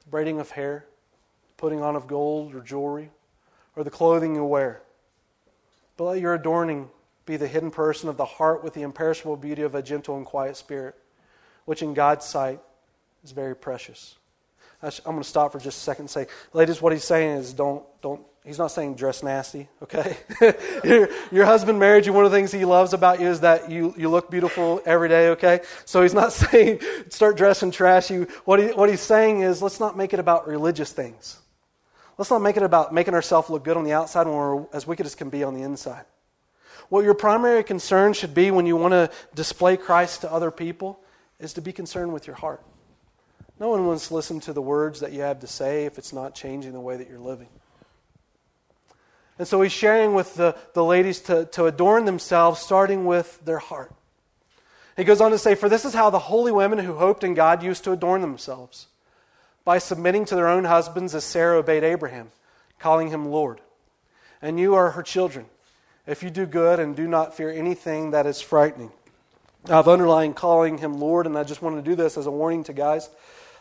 [0.04, 0.86] The braiding of hair,
[1.56, 3.10] putting on of gold or jewelry,
[3.76, 4.82] or the clothing you wear.
[5.96, 6.88] But let your adorning
[7.26, 10.26] be the hidden person of the heart with the imperishable beauty of a gentle and
[10.26, 10.96] quiet spirit,
[11.66, 12.60] which in God's sight
[13.22, 14.16] is very precious.
[14.82, 17.52] I'm going to stop for just a second and say, ladies, what he's saying is
[17.52, 20.16] don't, don't He's not saying dress nasty, okay?
[20.84, 22.14] your, your husband married you.
[22.14, 25.10] One of the things he loves about you is that you, you look beautiful every
[25.10, 25.60] day, okay?
[25.84, 28.22] So he's not saying start dressing trashy.
[28.46, 31.38] What, he, what he's saying is let's not make it about religious things.
[32.16, 34.86] Let's not make it about making ourselves look good on the outside when we're as
[34.86, 36.04] wicked as can be on the inside.
[36.88, 40.98] What your primary concern should be when you want to display Christ to other people
[41.38, 42.62] is to be concerned with your heart.
[43.58, 46.12] No one wants to listen to the words that you have to say if it's
[46.12, 47.48] not changing the way that you're living.
[49.40, 53.58] And so he's sharing with the, the ladies to, to adorn themselves, starting with their
[53.58, 53.90] heart.
[54.98, 57.32] He goes on to say, For this is how the holy women who hoped in
[57.32, 58.88] God used to adorn themselves
[59.64, 62.32] by submitting to their own husbands as Sarah obeyed Abraham,
[62.78, 63.62] calling him Lord.
[64.42, 65.46] And you are her children,
[66.06, 68.92] if you do good and do not fear anything that is frightening.
[69.70, 72.64] I've underlined calling him Lord, and I just wanted to do this as a warning
[72.64, 73.08] to guys.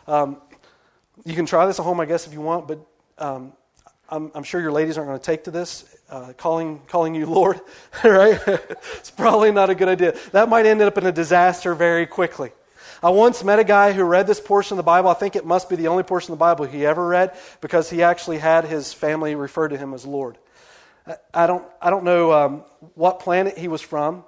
[0.06, 0.42] Um,
[1.24, 3.54] you can try this at home, I guess, if you want, but um,
[4.10, 7.26] I'm, I'm, sure your ladies aren't going to take to this, uh, calling, calling you
[7.26, 7.60] Lord,
[8.04, 8.40] right?
[8.46, 10.16] it's probably not a good idea.
[10.32, 12.50] That might end up in a disaster very quickly.
[13.02, 15.08] I once met a guy who read this portion of the Bible.
[15.08, 17.88] I think it must be the only portion of the Bible he ever read because
[17.88, 20.36] he actually had his family refer to him as Lord.
[21.32, 24.24] I don't, I don't know um, what planet he was from.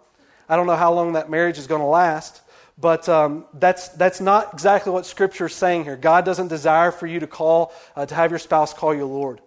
[0.49, 2.40] I don't know how long that marriage is going to last.
[2.79, 5.97] But um, that's, that's not exactly what Scripture is saying here.
[5.97, 9.40] God doesn't desire for you to call, uh, to have your spouse call you Lord.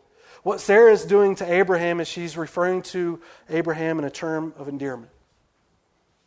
[0.46, 4.68] What Sarah is doing to Abraham is she's referring to Abraham in a term of
[4.68, 5.10] endearment.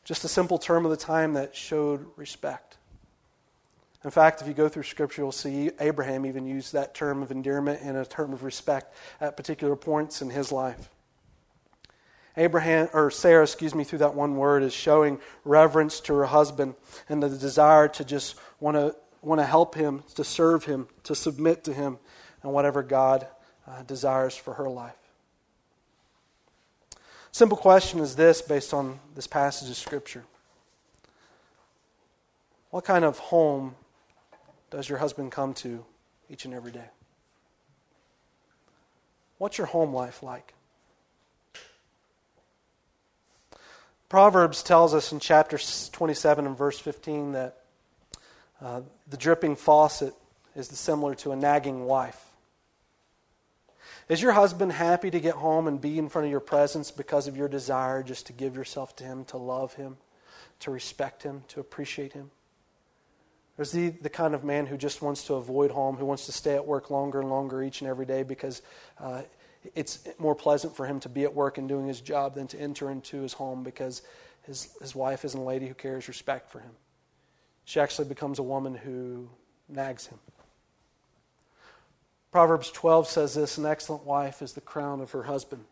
[0.03, 2.79] Just a simple term of the time that showed respect.
[4.03, 7.31] In fact, if you go through Scripture, you'll see Abraham even use that term of
[7.31, 10.91] endearment and a term of respect at particular points in his life.
[12.37, 16.75] Abraham or Sarah, excuse me, through that one word is showing reverence to her husband
[17.09, 21.15] and the desire to just want to want to help him, to serve him, to
[21.15, 21.99] submit to him,
[22.43, 23.29] and whatever God
[23.69, 24.95] uh, desires for her life.
[27.31, 30.25] Simple question is this, based on this passage of Scripture:
[32.71, 33.77] What kind of home
[34.71, 35.85] does your husband come to
[36.31, 36.91] each and every day?
[39.39, 40.55] What's your home life like?
[44.09, 45.59] Proverbs tells us in chapter
[45.93, 47.59] 27 and verse 15 that
[48.61, 50.15] uh, the dripping faucet
[50.57, 52.28] is similar to a nagging wife.
[54.09, 57.27] Is your husband happy to get home and be in front of your presence because
[57.29, 59.99] of your desire just to give yourself to him, to love him,
[60.61, 62.31] to respect him, to appreciate him?
[63.59, 66.27] Or is he the kind of man who just wants to avoid home, who wants
[66.27, 68.62] to stay at work longer and longer each and every day because
[68.99, 69.23] uh,
[69.75, 72.59] it's more pleasant for him to be at work and doing his job than to
[72.59, 74.03] enter into his home because
[74.44, 76.71] his, his wife isn't a lady who carries respect for him?
[77.64, 79.29] She actually becomes a woman who
[79.68, 80.18] nags him.
[82.31, 85.64] Proverbs 12 says this An excellent wife is the crown of her husband,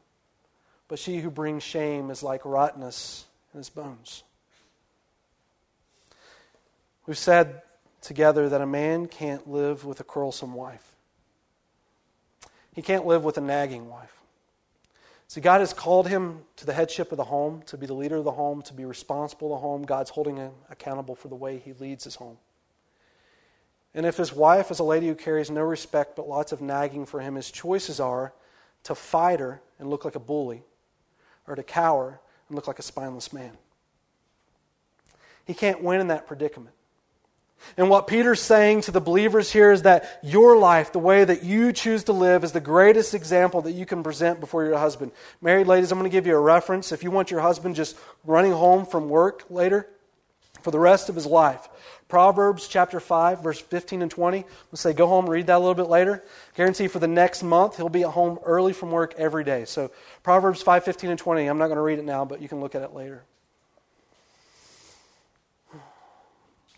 [0.88, 4.23] but she who brings shame is like rottenness in his bones.
[7.07, 7.62] We've said
[8.01, 10.92] together that a man can't live with a quarrelsome wife.
[12.75, 14.12] He can't live with a nagging wife.
[15.29, 18.16] See, God has called him to the headship of the home, to be the leader
[18.16, 19.83] of the home, to be responsible the home.
[19.83, 22.38] God's holding him accountable for the way he leads his home.
[23.97, 27.07] And if his wife is a lady who carries no respect but lots of nagging
[27.07, 28.35] for him, his choices are
[28.83, 30.63] to fight her and look like a bully,
[31.49, 33.53] or to cower and look like a spineless man.
[35.47, 36.75] He can't win in that predicament.
[37.79, 41.43] And what Peter's saying to the believers here is that your life, the way that
[41.43, 45.11] you choose to live, is the greatest example that you can present before your husband.
[45.41, 46.93] Married ladies, I'm going to give you a reference.
[46.93, 49.89] If you want your husband just running home from work later
[50.66, 51.68] for the rest of his life,
[52.09, 54.38] Proverbs chapter 5, verse 15 and 20.
[54.72, 56.24] We'll say, go home, read that a little bit later.
[56.57, 59.64] Guarantee for the next month, he'll be at home early from work every day.
[59.64, 59.92] So,
[60.24, 61.46] Proverbs 5, 15 and 20.
[61.46, 63.22] I'm not going to read it now, but you can look at it later.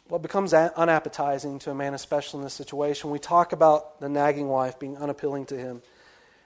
[0.09, 4.49] what becomes unappetizing to a man, especially in this situation, we talk about the nagging
[4.49, 5.81] wife being unappealing to him.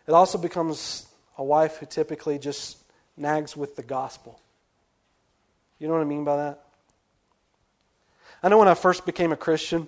[0.07, 2.79] It also becomes a wife who typically just
[3.17, 4.41] nags with the gospel.
[5.81, 6.65] You know what I mean by that?
[8.43, 9.87] I know when I first became a Christian,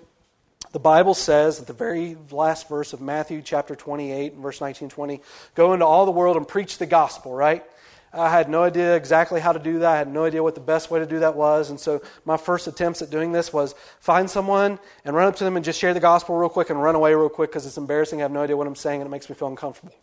[0.71, 5.21] the Bible says at the very last verse of Matthew chapter 28 verse 19 20,
[5.55, 7.65] go into all the world and preach the gospel, right?
[8.13, 9.91] I had no idea exactly how to do that.
[9.91, 11.69] I had no idea what the best way to do that was.
[11.69, 15.43] And so my first attempts at doing this was find someone and run up to
[15.43, 17.77] them and just share the gospel real quick and run away real quick because it's
[17.77, 18.21] embarrassing.
[18.21, 19.95] I have no idea what I'm saying and it makes me feel uncomfortable.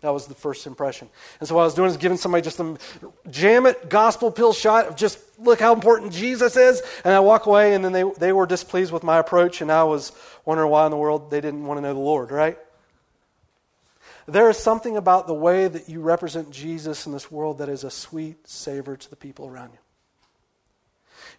[0.00, 1.08] That was the first impression.
[1.40, 2.78] And so what I was doing is giving somebody just some
[3.30, 6.82] jam it gospel pill shot of just look how important Jesus is.
[7.04, 9.82] And I walk away and then they, they were displeased with my approach and I
[9.84, 10.12] was
[10.44, 12.56] wondering why in the world they didn't want to know the Lord, right?
[14.26, 17.82] There is something about the way that you represent Jesus in this world that is
[17.82, 19.78] a sweet savor to the people around you.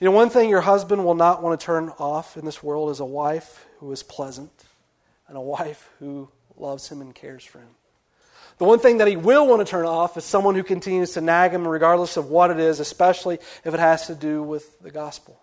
[0.01, 2.89] You know, one thing your husband will not want to turn off in this world
[2.89, 4.51] is a wife who is pleasant
[5.27, 7.69] and a wife who loves him and cares for him.
[8.59, 11.21] The one thing that he will want to turn off is someone who continues to
[11.21, 14.91] nag him regardless of what it is, especially if it has to do with the
[14.91, 15.39] gospel.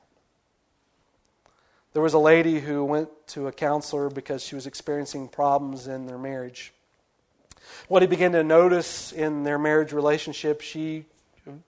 [1.94, 6.04] There was a lady who went to a counselor because she was experiencing problems in
[6.04, 6.74] their marriage.
[7.88, 11.06] What he began to notice in their marriage relationship, she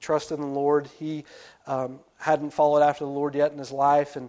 [0.00, 0.88] trusted in the Lord.
[0.98, 1.24] He
[1.66, 4.16] um, hadn't followed after the Lord yet in his life.
[4.16, 4.28] And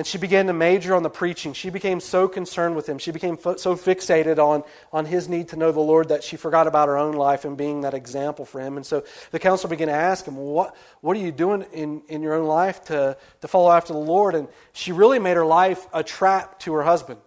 [0.00, 1.52] and she began to major on the preaching.
[1.52, 2.96] She became so concerned with him.
[2.96, 6.66] She became so fixated on, on his need to know the Lord that she forgot
[6.66, 8.78] about her own life and being that example for him.
[8.78, 12.22] And so the counselor began to ask him, What, what are you doing in, in
[12.22, 14.34] your own life to, to follow after the Lord?
[14.34, 17.20] And she really made her life a trap to her husband.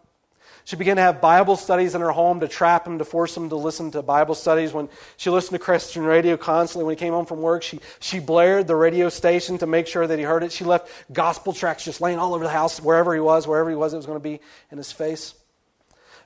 [0.65, 3.49] She began to have Bible studies in her home to trap him, to force him
[3.49, 4.71] to listen to Bible studies.
[4.71, 4.87] When
[5.17, 8.67] she listened to Christian radio constantly, when he came home from work, she, she blared
[8.67, 10.53] the radio station to make sure that he heard it.
[10.53, 13.75] She left gospel tracts just laying all over the house, wherever he was, wherever he
[13.75, 14.39] was, it was going to be
[14.71, 15.35] in his face.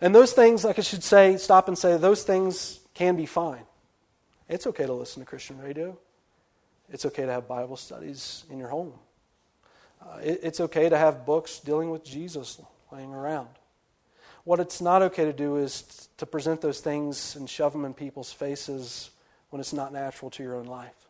[0.01, 3.63] And those things, like I should say, stop and say, those things can be fine.
[4.47, 5.97] It's okay to listen to Christian radio.
[6.89, 8.93] It's okay to have Bible studies in your home.
[9.99, 12.61] Uh, it, it's okay to have books dealing with Jesus
[12.91, 13.49] laying around.
[14.47, 17.93] What it's not okay to do is to present those things and shove them in
[17.93, 19.09] people's faces
[19.49, 21.09] when it's not natural to your own life.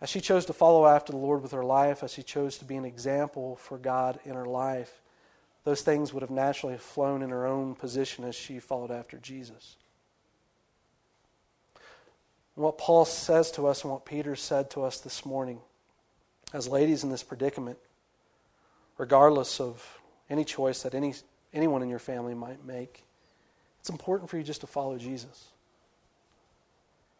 [0.00, 2.64] As she chose to follow after the Lord with her life, as she chose to
[2.64, 5.02] be an example for God in her life,
[5.64, 9.76] those things would have naturally flown in her own position as she followed after Jesus.
[12.54, 15.60] what Paul says to us and what Peter said to us this morning,
[16.54, 17.76] as ladies in this predicament,
[18.96, 19.98] regardless of
[20.30, 21.14] any choice that any,
[21.52, 23.04] anyone in your family might make,
[23.80, 25.48] it's important for you just to follow Jesus.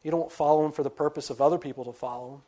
[0.03, 2.43] You don't follow him for the purpose of other people to follow him.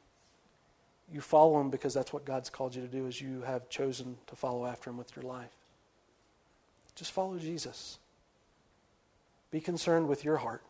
[1.12, 4.16] You follow him because that's what God's called you to do, as you have chosen
[4.26, 5.50] to follow after him with your life.
[6.94, 7.98] Just follow Jesus.
[9.50, 10.62] Be concerned with your heart.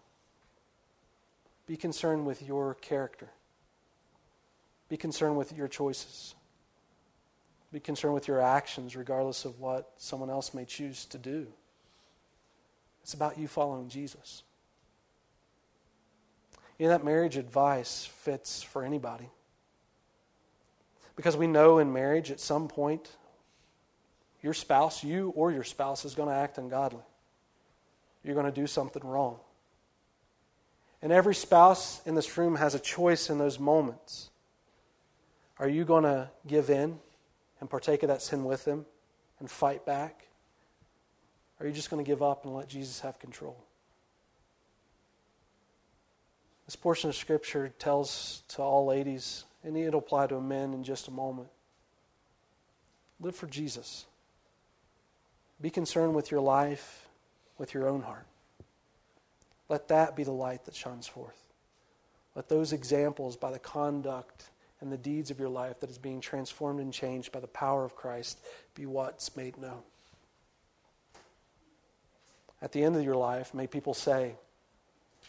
[1.67, 3.29] Be concerned with your character.
[4.89, 6.35] Be concerned with your choices.
[7.75, 11.49] Be concerned with your actions, regardless of what someone else may choose to do.
[13.03, 14.45] It's about you following Jesus.
[16.79, 19.29] You know, that marriage advice fits for anybody.
[21.17, 23.11] Because we know in marriage, at some point,
[24.41, 27.03] your spouse, you or your spouse, is going to act ungodly.
[28.23, 29.41] You're going to do something wrong.
[31.03, 34.31] And every spouse in this room has a choice in those moments.
[35.59, 37.01] Are you going to give in
[37.61, 38.87] and partake of that sin with them
[39.41, 40.27] and fight back?
[41.59, 43.57] Or are you just going to give up and let Jesus have control?
[46.67, 51.09] This portion of Scripture tells to all ladies, and it'll apply to men in just
[51.09, 51.49] a moment
[53.21, 54.07] live for Jesus.
[55.61, 57.09] Be concerned with your life,
[57.59, 58.27] with your own heart.
[59.69, 61.41] Let that be the light that shines forth.
[62.35, 64.51] Let those examples, by the conduct
[64.81, 67.85] and the deeds of your life that is being transformed and changed by the power
[67.85, 68.39] of Christ
[68.75, 69.83] be what's made known.
[72.61, 74.35] At the end of your life, may people say,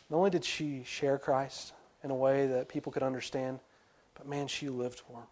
[0.09, 1.73] not only did she share Christ
[2.03, 3.59] in a way that people could understand,
[4.13, 5.27] but man, she lived for him.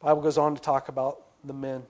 [0.00, 1.82] The Bible goes on to talk about the men.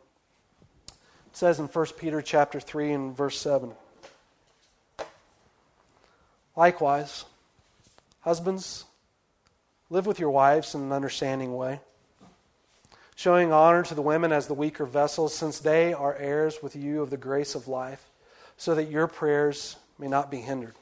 [0.89, 3.73] It says in 1 Peter chapter 3 and verse 7.
[6.57, 7.25] Likewise,
[8.21, 8.85] husbands,
[9.91, 11.81] Live with your wives in an understanding way,
[13.17, 17.03] showing honor to the women as the weaker vessels, since they are heirs with you
[17.03, 18.11] of the grace of life,
[18.57, 20.75] so that your prayers may not be hindered.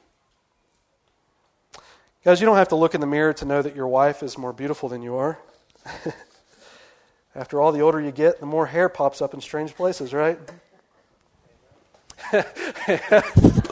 [2.23, 4.37] Guys, you don't have to look in the mirror to know that your wife is
[4.37, 5.37] more beautiful than you are.
[7.35, 10.39] After all, the older you get, the more hair pops up in strange places, right?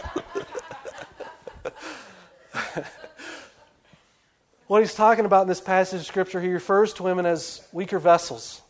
[4.72, 8.00] what he's talking about in this passage of Scripture, he refers to women as weaker
[8.00, 8.62] vessels.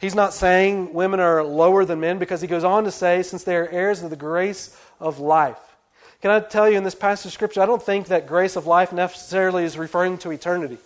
[0.00, 3.44] He's not saying women are lower than men because he goes on to say, since
[3.44, 5.60] they are heirs of the grace of life.
[6.22, 8.66] Can I tell you in this passage of Scripture, I don't think that grace of
[8.66, 10.78] life necessarily is referring to eternity.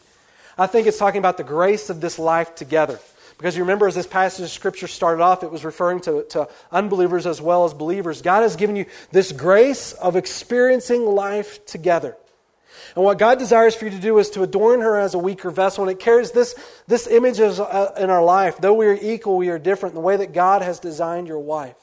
[0.59, 3.01] I think it's talking about the grace of this life together.
[3.39, 6.47] Because you remember, as this passage of Scripture started off, it was referring to, to
[6.71, 8.21] unbelievers as well as believers.
[8.21, 12.19] God has given you this grace of experiencing life together.
[12.95, 15.51] And what God desires for you to do is to adorn her as a weaker
[15.51, 15.85] vessel.
[15.85, 16.55] And it carries this,
[16.87, 18.59] this image uh, in our life.
[18.59, 21.77] Though we are equal, we are different the way that God has designed your wife.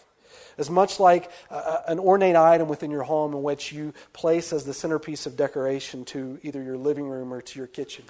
[0.58, 4.54] As much like uh, uh, an ornate item within your home in which you place
[4.54, 8.06] as the centerpiece of decoration to either your living room or to your kitchen.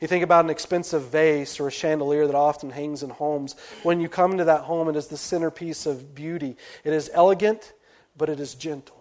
[0.00, 3.54] You think about an expensive vase or a chandelier that often hangs in homes.
[3.82, 6.56] When you come into that home, it is the centerpiece of beauty.
[6.84, 7.72] It is elegant,
[8.16, 8.99] but it is gentle.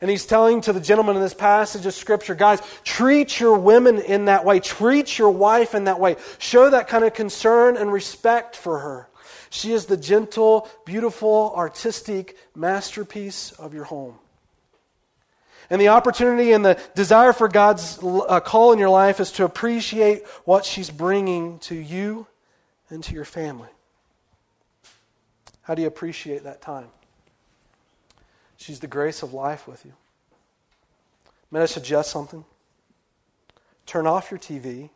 [0.00, 3.98] And he's telling to the gentleman in this passage of Scripture, guys, treat your women
[3.98, 4.60] in that way.
[4.60, 6.16] Treat your wife in that way.
[6.38, 9.08] Show that kind of concern and respect for her.
[9.50, 14.18] She is the gentle, beautiful, artistic masterpiece of your home.
[15.70, 19.44] And the opportunity and the desire for God's uh, call in your life is to
[19.44, 22.26] appreciate what she's bringing to you
[22.90, 23.68] and to your family.
[25.62, 26.88] How do you appreciate that time?
[28.64, 29.92] She's the grace of life with you.
[31.50, 32.46] May I suggest something?
[33.84, 34.88] Turn off your TV,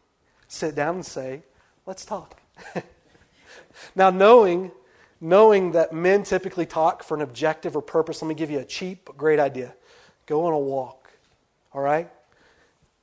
[0.49, 1.43] sit down and say,
[1.85, 2.41] let's talk.
[3.95, 4.71] now, knowing,
[5.21, 8.65] knowing that men typically talk for an objective or purpose, let me give you a
[8.65, 9.75] cheap great idea.
[10.25, 11.11] Go on a walk.
[11.75, 12.09] All right?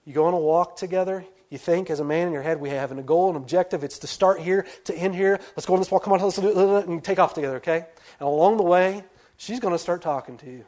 [0.03, 1.23] You go on a walk together.
[1.51, 3.83] You think as a man in your head, we have a goal, an objective.
[3.83, 5.39] It's to start here, to end here.
[5.55, 6.01] Let's go on this walk.
[6.01, 7.85] Come on, let's do it, and take off together, okay?
[8.19, 9.03] And along the way,
[9.37, 10.65] she's going to start talking to you.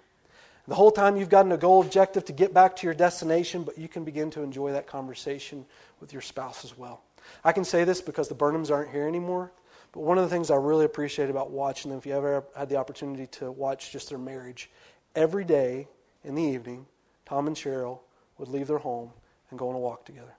[0.67, 3.77] The whole time you've gotten a goal objective to get back to your destination, but
[3.77, 5.65] you can begin to enjoy that conversation
[6.01, 7.01] with your spouse as well.
[7.43, 9.51] I can say this because the Burnhams aren't here anymore,
[9.93, 12.67] but one of the things I really appreciate about watching them, if you ever had
[12.67, 14.69] the opportunity to watch just their marriage,
[15.15, 15.87] every day
[16.25, 16.85] in the evening,
[17.25, 17.99] Tom and Cheryl
[18.37, 19.11] would leave their home
[19.49, 20.35] and go on a walk together.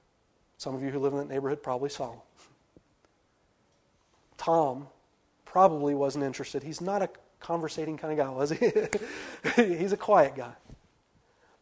[0.58, 2.20] Some of you who live in that neighborhood probably saw them.
[4.36, 4.88] Tom
[5.44, 6.62] probably wasn't interested.
[6.62, 7.08] He's not a
[7.40, 8.72] conversating kind of guy, was he?
[9.76, 10.52] He's a quiet guy.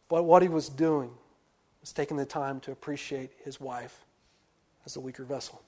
[0.09, 1.11] But what he was doing
[1.81, 4.05] was taking the time to appreciate his wife
[4.85, 5.61] as a weaker vessel,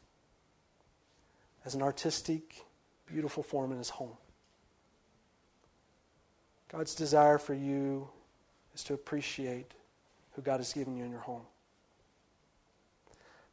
[1.66, 2.66] as an artistic,
[3.06, 4.16] beautiful form in his home.
[6.72, 8.08] God's desire for you
[8.74, 9.74] is to appreciate
[10.34, 11.42] who God has given you in your home.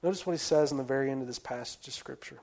[0.02, 2.38] Notice what he says in the very end of this passage of Scripture.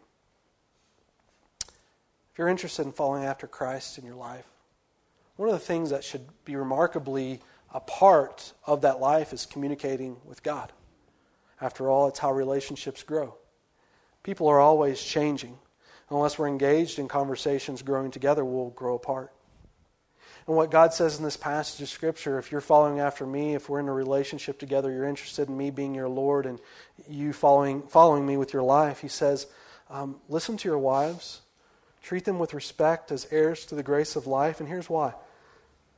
[2.34, 4.48] If you're interested in following after Christ in your life,
[5.36, 10.18] one of the things that should be remarkably a part of that life is communicating
[10.26, 10.72] with God.
[11.62, 13.36] After all, it's how relationships grow.
[14.24, 15.60] People are always changing.
[16.10, 19.32] Unless we're engaged in conversations growing together, we'll grow apart.
[20.48, 23.70] And what God says in this passage of Scripture, if you're following after me, if
[23.70, 26.60] we're in a relationship together, you're interested in me being your Lord and
[27.08, 29.46] you following, following me with your life, He says,
[29.92, 31.43] um, listen to your wives
[32.04, 34.60] Treat them with respect as heirs to the grace of life.
[34.60, 35.14] And here's why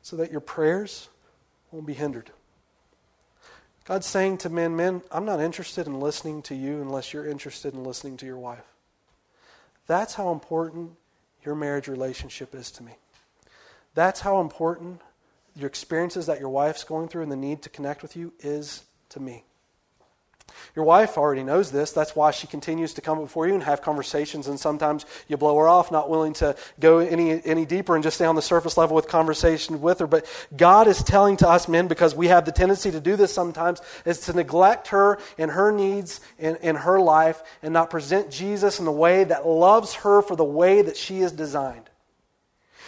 [0.06, 1.10] so that your prayers
[1.72, 2.30] won't be hindered.
[3.86, 7.74] God's saying to men, men, I'm not interested in listening to you unless you're interested
[7.74, 8.64] in listening to your wife.
[9.88, 10.92] That's how important
[11.44, 12.92] your marriage relationship is to me.
[13.96, 15.02] That's how important
[15.56, 18.84] your experiences that your wife's going through and the need to connect with you is
[19.10, 19.44] to me.
[20.76, 21.94] Your wife already knows this.
[21.94, 25.58] That's why she continues to come before you and have conversations, and sometimes you blow
[25.58, 28.78] her off, not willing to go any, any deeper and just stay on the surface
[28.78, 30.08] level with conversation with her.
[30.08, 30.26] But
[30.56, 33.82] God is telling to us men, because we have the tendency to do this sometimes,
[34.06, 38.80] is to neglect her and her needs in, in her life and not present Jesus
[38.80, 41.90] in the way that loves her for the way that she is designed.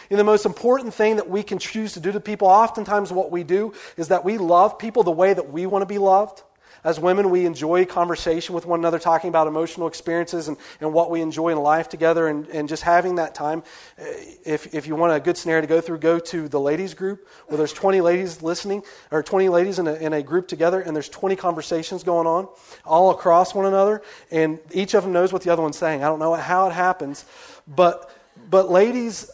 [0.09, 3.31] And the most important thing that we can choose to do to people, oftentimes what
[3.31, 6.43] we do is that we love people the way that we want to be loved.
[6.83, 11.09] As women, we enjoy conversation with one another, talking about emotional experiences and, and what
[11.09, 13.63] we enjoy in life together and, and just having that time.
[13.99, 14.05] Uh,
[14.45, 17.27] if, if you want a good scenario to go through, go to the ladies' group
[17.47, 20.95] where there's 20 ladies listening, or 20 ladies in a, in a group together, and
[20.95, 22.47] there's 20 conversations going on
[22.85, 24.01] all across one another,
[24.31, 26.03] and each of them knows what the other one's saying.
[26.03, 27.25] I don't know how it happens,
[27.67, 28.09] but,
[28.49, 29.29] but ladies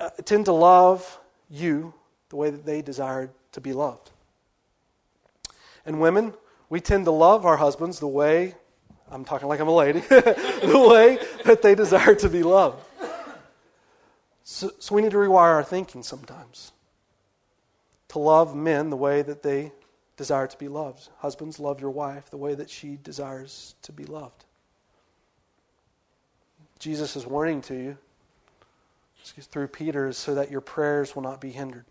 [0.00, 1.18] uh, tend to love
[1.50, 1.94] you
[2.28, 4.10] the way that they desire to be loved.
[5.86, 6.34] And women,
[6.68, 8.54] we tend to love our husbands the way,
[9.10, 12.84] I'm talking like I'm a lady, the way that they desire to be loved.
[14.44, 16.72] So, so we need to rewire our thinking sometimes
[18.08, 19.72] to love men the way that they
[20.16, 21.08] desire to be loved.
[21.18, 24.44] Husbands, love your wife the way that she desires to be loved.
[26.78, 27.98] Jesus is warning to you
[29.24, 31.84] through Peter so that your prayers will not be hindered.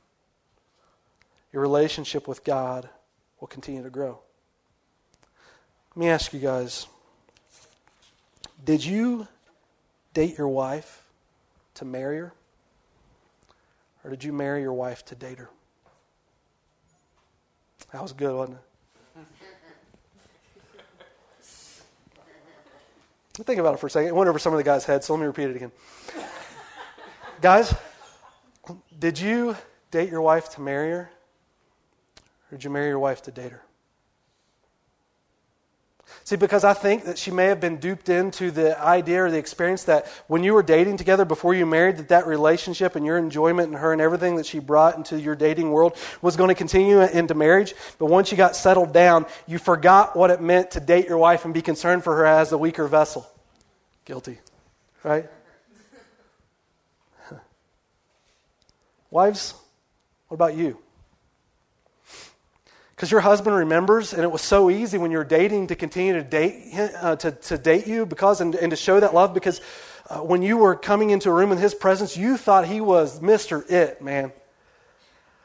[1.53, 2.89] Your relationship with God
[3.39, 4.19] will continue to grow.
[5.97, 6.85] Let me ask you guys
[8.63, 9.27] Did you
[10.13, 11.03] date your wife
[11.73, 12.33] to marry her?
[14.03, 15.49] Or did you marry your wife to date her?
[17.91, 18.59] That was good, wasn't
[23.39, 23.43] it?
[23.43, 24.09] Think about it for a second.
[24.09, 25.71] It went over some of the guys' heads, so let me repeat it again.
[27.41, 27.73] guys,
[28.99, 29.57] did you
[29.89, 31.09] date your wife to marry her?
[32.51, 33.63] Or did you marry your wife to date her?
[36.27, 39.37] See, because I think that she may have been duped into the idea or the
[39.37, 43.17] experience that when you were dating together before you married, that that relationship and your
[43.17, 46.53] enjoyment and her and everything that she brought into your dating world was going to
[46.53, 47.73] continue into marriage.
[47.97, 51.45] But once you got settled down, you forgot what it meant to date your wife
[51.45, 53.25] and be concerned for her as the weaker vessel.
[54.03, 54.37] Guilty,
[55.05, 55.29] right?
[59.11, 59.53] Wives,
[60.27, 60.77] what about you?
[62.97, 66.13] Because your husband remembers, and it was so easy when you were dating to continue
[66.13, 69.61] to date, uh, to, to date you because and, and to show that love because
[70.09, 73.19] uh, when you were coming into a room in his presence, you thought he was
[73.19, 73.69] Mr.
[73.69, 74.31] It, man.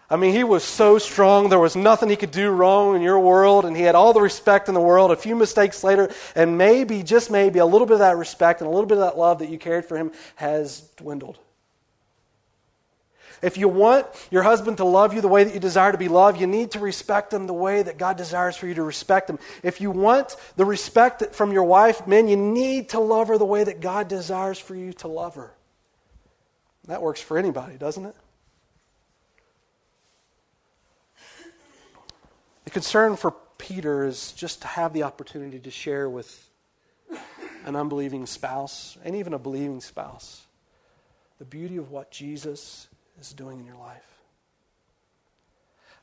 [0.09, 1.51] I mean, he was so strong.
[1.51, 4.23] There was nothing he could do wrong in your world, and he had all the
[4.23, 5.11] respect in the world.
[5.11, 8.69] A few mistakes later, and maybe, just maybe, a little bit of that respect and
[8.69, 11.39] a little bit of that love that you cared for him has dwindled.
[13.43, 16.09] If you want your husband to love you the way that you desire to be
[16.09, 19.29] loved, you need to respect him the way that God desires for you to respect
[19.29, 19.41] him.
[19.65, 23.45] If you want the respect from your wife, men, you need to love her the
[23.45, 25.53] way that God desires for you to love her.
[26.87, 28.17] That works for anybody, doesn't it?
[32.65, 36.49] The concern for Peter is just to have the opportunity to share with
[37.65, 40.47] an unbelieving spouse and even a believing spouse
[41.39, 42.87] the beauty of what Jesus
[43.29, 44.03] is doing in your life.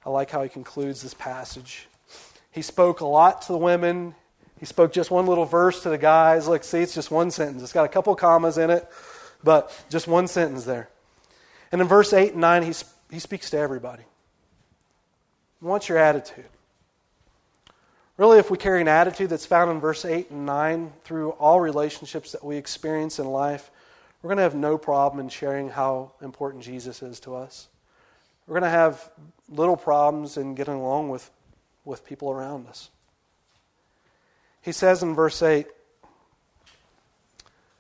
[0.06, 1.88] I like how he concludes this passage.
[2.52, 4.16] He spoke a lot to the women.
[4.60, 6.48] He spoke just one little verse to the guys.
[6.48, 7.62] Look, see, it's just one sentence.
[7.62, 8.88] It's got a couple commas in it,
[9.44, 10.90] but just one sentence there.
[11.72, 12.74] And in verse 8 and 9, he,
[13.12, 14.04] he speaks to everybody.
[15.60, 16.46] What's your attitude?
[18.16, 21.60] Really, if we carry an attitude that's found in verse 8 and 9 through all
[21.60, 23.70] relationships that we experience in life,
[24.22, 27.70] we're going to have no problem in sharing how important Jesus is to us.
[28.48, 29.10] We're going to have
[29.48, 31.30] little problems in getting along with,
[31.86, 32.90] with people around us.
[34.62, 35.68] He says in verse 8,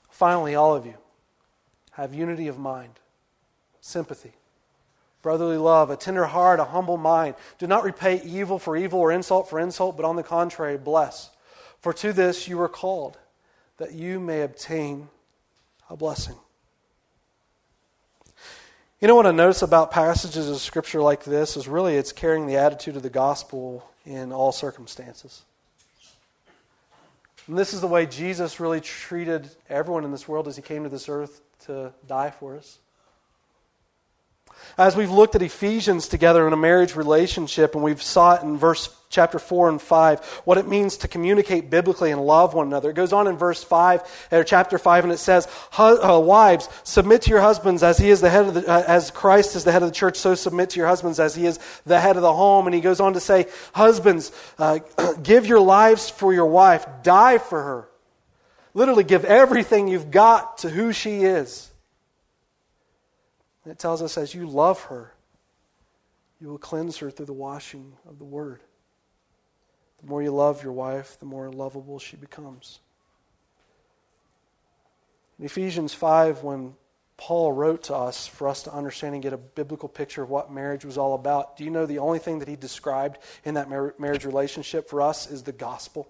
[0.09, 0.95] Finally, all of you
[1.91, 2.93] have unity of mind,
[3.81, 4.33] sympathy,
[5.21, 7.35] brotherly love, a tender heart, a humble mind.
[7.57, 11.31] Do not repay evil for evil or insult for insult, but on the contrary, bless.
[11.81, 13.17] For to this you were called,
[13.77, 15.09] that you may obtain
[15.89, 16.35] a blessing.
[19.01, 22.47] You know what I notice about passages of scripture like this is really it's carrying
[22.47, 25.43] the attitude of the gospel in all circumstances.
[27.47, 30.83] And this is the way Jesus really treated everyone in this world as he came
[30.83, 32.77] to this earth to die for us.
[34.77, 38.57] As we've looked at Ephesians together in a marriage relationship, and we've saw it in
[38.57, 42.91] verse chapter 4 and 5, what it means to communicate biblically and love one another.
[42.91, 45.47] It goes on in verse 5, or chapter 5, and it says,
[45.77, 49.09] uh, Wives, submit to your husbands as he is the head of the, uh, as
[49.11, 51.59] Christ is the head of the church, so submit to your husbands as he is
[51.85, 52.67] the head of the home.
[52.67, 54.79] And he goes on to say, Husbands, uh,
[55.23, 57.89] give your lives for your wife, die for her.
[58.75, 61.68] Literally, give everything you've got to who she is.
[63.69, 65.13] And it tells us as you love her,
[66.41, 68.61] you will cleanse her through the washing of the word.
[70.01, 72.79] The more you love your wife, the more lovable she becomes.
[75.37, 76.73] In Ephesians 5, when
[77.15, 80.51] Paul wrote to us for us to understand and get a biblical picture of what
[80.51, 83.69] marriage was all about, do you know the only thing that he described in that
[83.69, 86.09] marriage relationship for us is the gospel?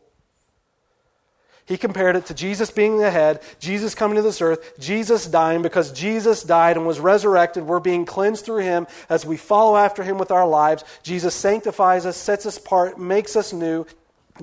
[1.69, 5.61] He compared it to Jesus being the head, Jesus coming to this earth, Jesus dying
[5.61, 7.63] because Jesus died and was resurrected.
[7.63, 10.83] We're being cleansed through him as we follow after him with our lives.
[11.03, 13.85] Jesus sanctifies us, sets us apart, makes us new,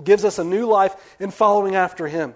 [0.05, 2.33] gives us a new life in following after him.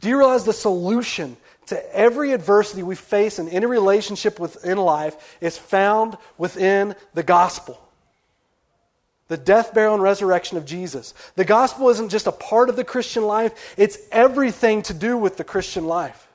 [0.00, 1.36] Do you realize the solution
[1.66, 7.80] to every adversity we face in any relationship within life is found within the gospel?
[9.32, 11.14] The death, burial, and resurrection of Jesus.
[11.36, 15.38] The gospel isn't just a part of the Christian life, it's everything to do with
[15.38, 16.28] the Christian life.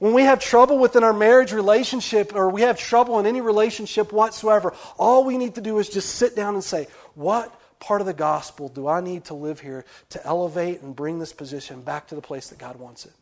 [0.00, 4.12] When we have trouble within our marriage relationship or we have trouble in any relationship
[4.12, 8.08] whatsoever, all we need to do is just sit down and say, What part of
[8.08, 12.08] the gospel do I need to live here to elevate and bring this position back
[12.08, 13.12] to the place that God wants it?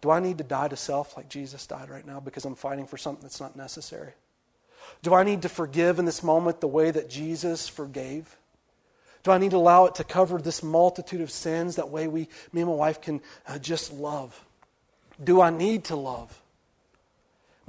[0.00, 2.86] Do I need to die to self like Jesus died right now because I'm fighting
[2.86, 4.12] for something that's not necessary?
[5.02, 8.36] Do I need to forgive in this moment the way that Jesus forgave?
[9.22, 11.76] Do I need to allow it to cover this multitude of sins?
[11.76, 14.44] That way, we, me and my wife can uh, just love.
[15.22, 16.41] Do I need to love?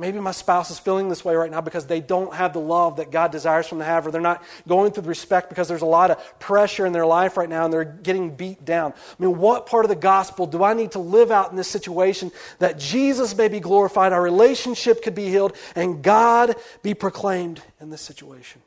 [0.04, 2.98] Maybe my spouse is feeling this way right now because they don't have the love
[2.98, 5.82] that God desires them to have, or they're not going through the respect because there's
[5.82, 8.92] a lot of pressure in their life right now and they're getting beat down.
[8.92, 11.70] I mean, what part of the gospel do I need to live out in this
[11.70, 17.62] situation that Jesus may be glorified, our relationship could be healed, and God be proclaimed
[17.80, 18.62] in this situation?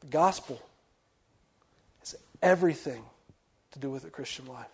[0.00, 0.60] The gospel
[2.02, 3.04] is everything
[3.70, 4.66] to do with the Christian life.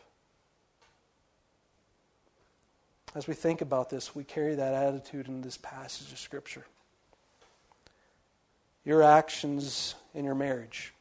[3.15, 6.65] As we think about this, we carry that attitude in this passage of Scripture.
[8.85, 10.95] Your actions in your marriage,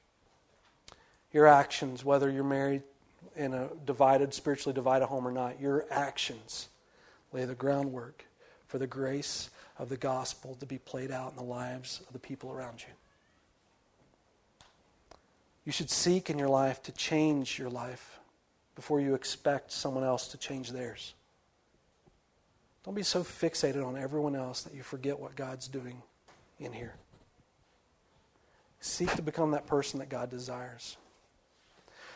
[1.32, 2.82] your actions, whether you're married
[3.36, 6.70] in a divided, spiritually divided home or not, your actions
[7.32, 8.26] lay the groundwork
[8.68, 12.20] for the grace of the gospel to be played out in the lives of the
[12.20, 12.94] people around you.
[15.64, 18.20] You should seek in your life to change your life
[18.76, 21.14] before you expect someone else to change theirs.
[22.90, 26.02] Don't be so fixated on everyone else that you forget what God's doing
[26.60, 26.96] in here.
[28.80, 30.98] Seek to become that person that God desires.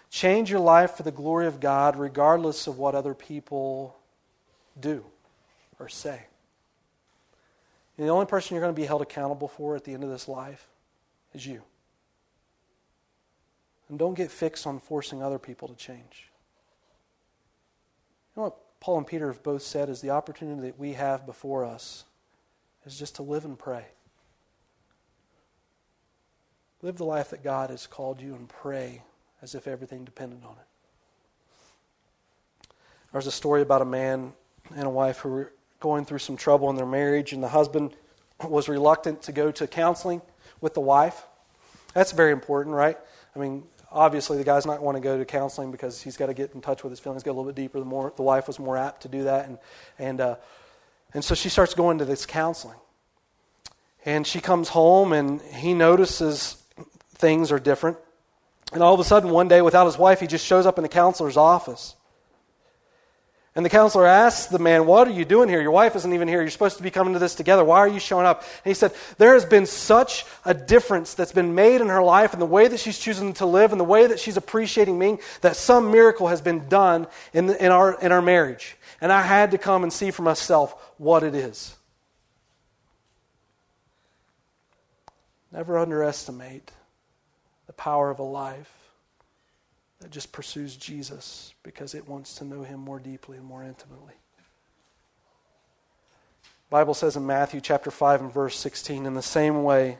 [0.09, 3.95] Change your life for the glory of God, regardless of what other people
[4.79, 5.05] do
[5.77, 6.25] or say.
[7.99, 10.09] And the only person you're going to be held accountable for at the end of
[10.09, 10.67] this life
[11.35, 11.61] is you.
[13.89, 16.31] And don't get fixed on forcing other people to change.
[18.35, 21.25] You know what Paul and Peter have both said is the opportunity that we have
[21.25, 22.03] before us
[22.85, 23.85] is just to live and pray.
[26.81, 29.01] Live the life that God has called you and pray
[29.41, 32.73] as if everything depended on it.
[33.13, 34.33] There's a story about a man
[34.75, 37.95] and a wife who were going through some trouble in their marriage, and the husband
[38.43, 40.21] was reluctant to go to counseling
[40.59, 41.25] with the wife.
[41.93, 42.97] That's very important, right?
[43.33, 43.63] I mean,
[43.93, 46.61] obviously the guy's not want to go to counseling because he's got to get in
[46.61, 47.79] touch with his feelings, get a little bit deeper.
[47.79, 49.57] The more the wife was more apt to do that, and
[49.99, 50.35] and uh,
[51.13, 52.77] and so she starts going to this counseling.
[54.05, 56.61] And she comes home, and he notices
[57.13, 57.97] things are different.
[58.73, 60.81] And all of a sudden, one day, without his wife, he just shows up in
[60.81, 61.95] the counselor's office.
[63.55, 65.61] And the counselor asks the man, What are you doing here?
[65.61, 66.41] Your wife isn't even here.
[66.41, 67.63] You're supposed to be coming to this together.
[67.63, 68.41] Why are you showing up?
[68.41, 72.33] And he said, There has been such a difference that's been made in her life
[72.33, 75.19] and the way that she's choosing to live and the way that she's appreciating me
[75.41, 78.75] that some miracle has been done in, the, in, our, in our marriage.
[79.01, 81.75] And I had to come and see for myself what it is.
[85.51, 86.71] Never underestimate
[87.67, 88.71] the power of a life
[90.03, 94.13] that just pursues Jesus because it wants to know him more deeply and more intimately.
[96.43, 99.97] The Bible says in Matthew chapter 5 and verse 16, in the same way,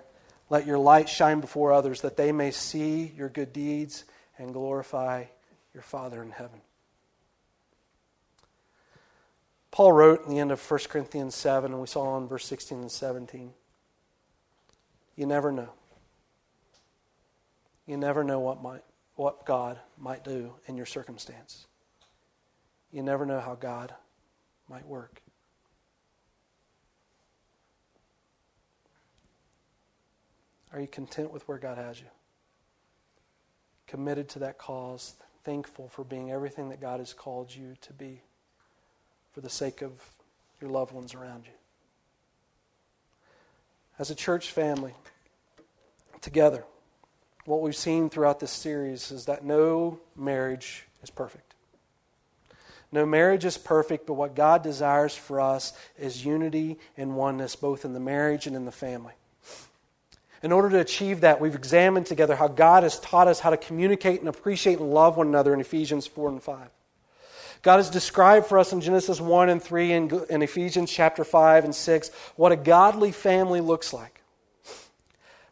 [0.49, 4.03] let your light shine before others that they may see your good deeds
[4.37, 5.25] and glorify
[5.73, 6.59] your Father in heaven.
[9.71, 12.77] Paul wrote in the end of 1 Corinthians 7, and we saw in verse 16
[12.77, 13.53] and 17,
[15.15, 15.69] you never know.
[17.87, 18.83] You never know what might
[19.15, 21.67] what God might do in your circumstance.
[22.91, 23.93] You never know how God
[24.69, 25.21] might work.
[30.71, 32.07] Are you content with where God has you?
[33.85, 38.21] Committed to that cause, thankful for being everything that God has called you to be
[39.31, 39.91] for the sake of
[40.59, 41.53] your loved ones around you.
[43.99, 44.93] As a church family,
[46.21, 46.63] together,
[47.45, 51.53] what we've seen throughout this series is that no marriage is perfect.
[52.91, 57.85] No marriage is perfect, but what God desires for us is unity and oneness, both
[57.85, 59.13] in the marriage and in the family.
[60.43, 63.57] In order to achieve that, we've examined together how God has taught us how to
[63.57, 66.69] communicate and appreciate and love one another in Ephesians 4 and 5.
[67.63, 71.63] God has described for us in Genesis 1 and 3 and in Ephesians chapter 5
[71.63, 74.22] and 6 what a godly family looks like.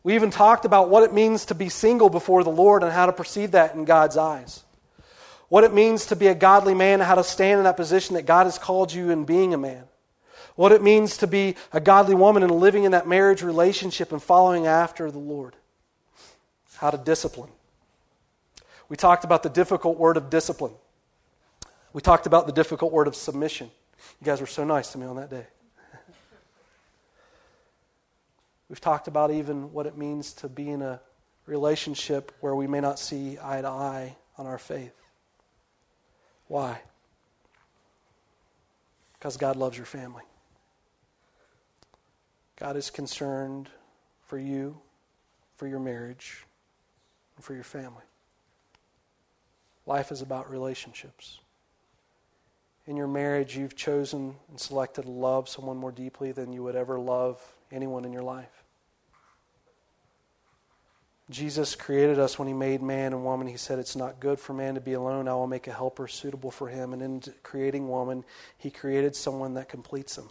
[0.04, 3.06] We even talked about what it means to be single before the Lord and how
[3.06, 4.64] to perceive that in God's eyes.
[5.48, 8.16] What it means to be a godly man and how to stand in that position
[8.16, 9.84] that God has called you in being a man.
[10.56, 14.22] What it means to be a godly woman and living in that marriage relationship and
[14.22, 15.56] following after the Lord.
[16.78, 17.50] How to discipline.
[18.90, 20.74] We talked about the difficult word of discipline.
[21.94, 23.70] We talked about the difficult word of submission.
[24.20, 25.46] You guys were so nice to me on that day.
[28.72, 31.02] We've talked about even what it means to be in a
[31.46, 34.96] relationship where we may not see eye to eye on our faith.
[36.48, 36.80] Why?
[39.20, 40.24] Because God loves your family.
[42.56, 43.68] God is concerned
[44.22, 44.80] for you,
[45.58, 46.46] for your marriage,
[47.36, 48.06] and for your family.
[49.86, 51.42] Life is about relationships.
[52.88, 56.78] In your marriage, you've chosen and selected to love someone more deeply than you would
[56.78, 58.61] ever love anyone in your life.
[61.32, 63.48] Jesus created us when he made man and woman.
[63.48, 65.28] He said, It's not good for man to be alone.
[65.28, 66.94] I will make a helper suitable for him.
[66.94, 68.26] And in creating woman,
[68.58, 70.30] he created someone that completes him.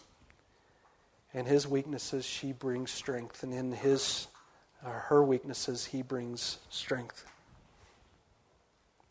[1.32, 3.42] In his weaknesses, she brings strength.
[3.42, 4.26] And in his,
[4.84, 7.24] uh, her weaknesses, he brings strength.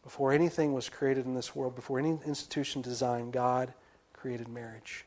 [0.04, 3.74] Before anything was created in this world, before any institution designed, God
[4.14, 5.06] created marriage.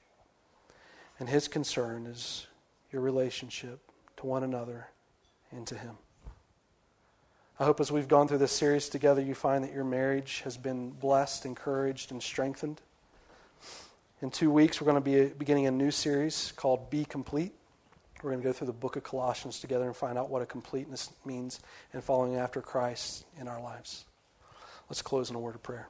[1.19, 2.47] And his concern is
[2.91, 3.81] your relationship
[4.17, 4.89] to one another
[5.51, 5.97] and to him.
[7.63, 10.57] I hope as we've gone through this series together, you find that your marriage has
[10.57, 12.81] been blessed, encouraged, and strengthened.
[14.21, 17.53] In two weeks, we're going to be beginning a new series called Be Complete.
[18.21, 20.47] We're going to go through the book of Colossians together and find out what a
[20.47, 21.61] completeness means
[21.95, 24.07] in following after Christ in our lives.
[24.91, 25.87] Let's close in a word of prayer.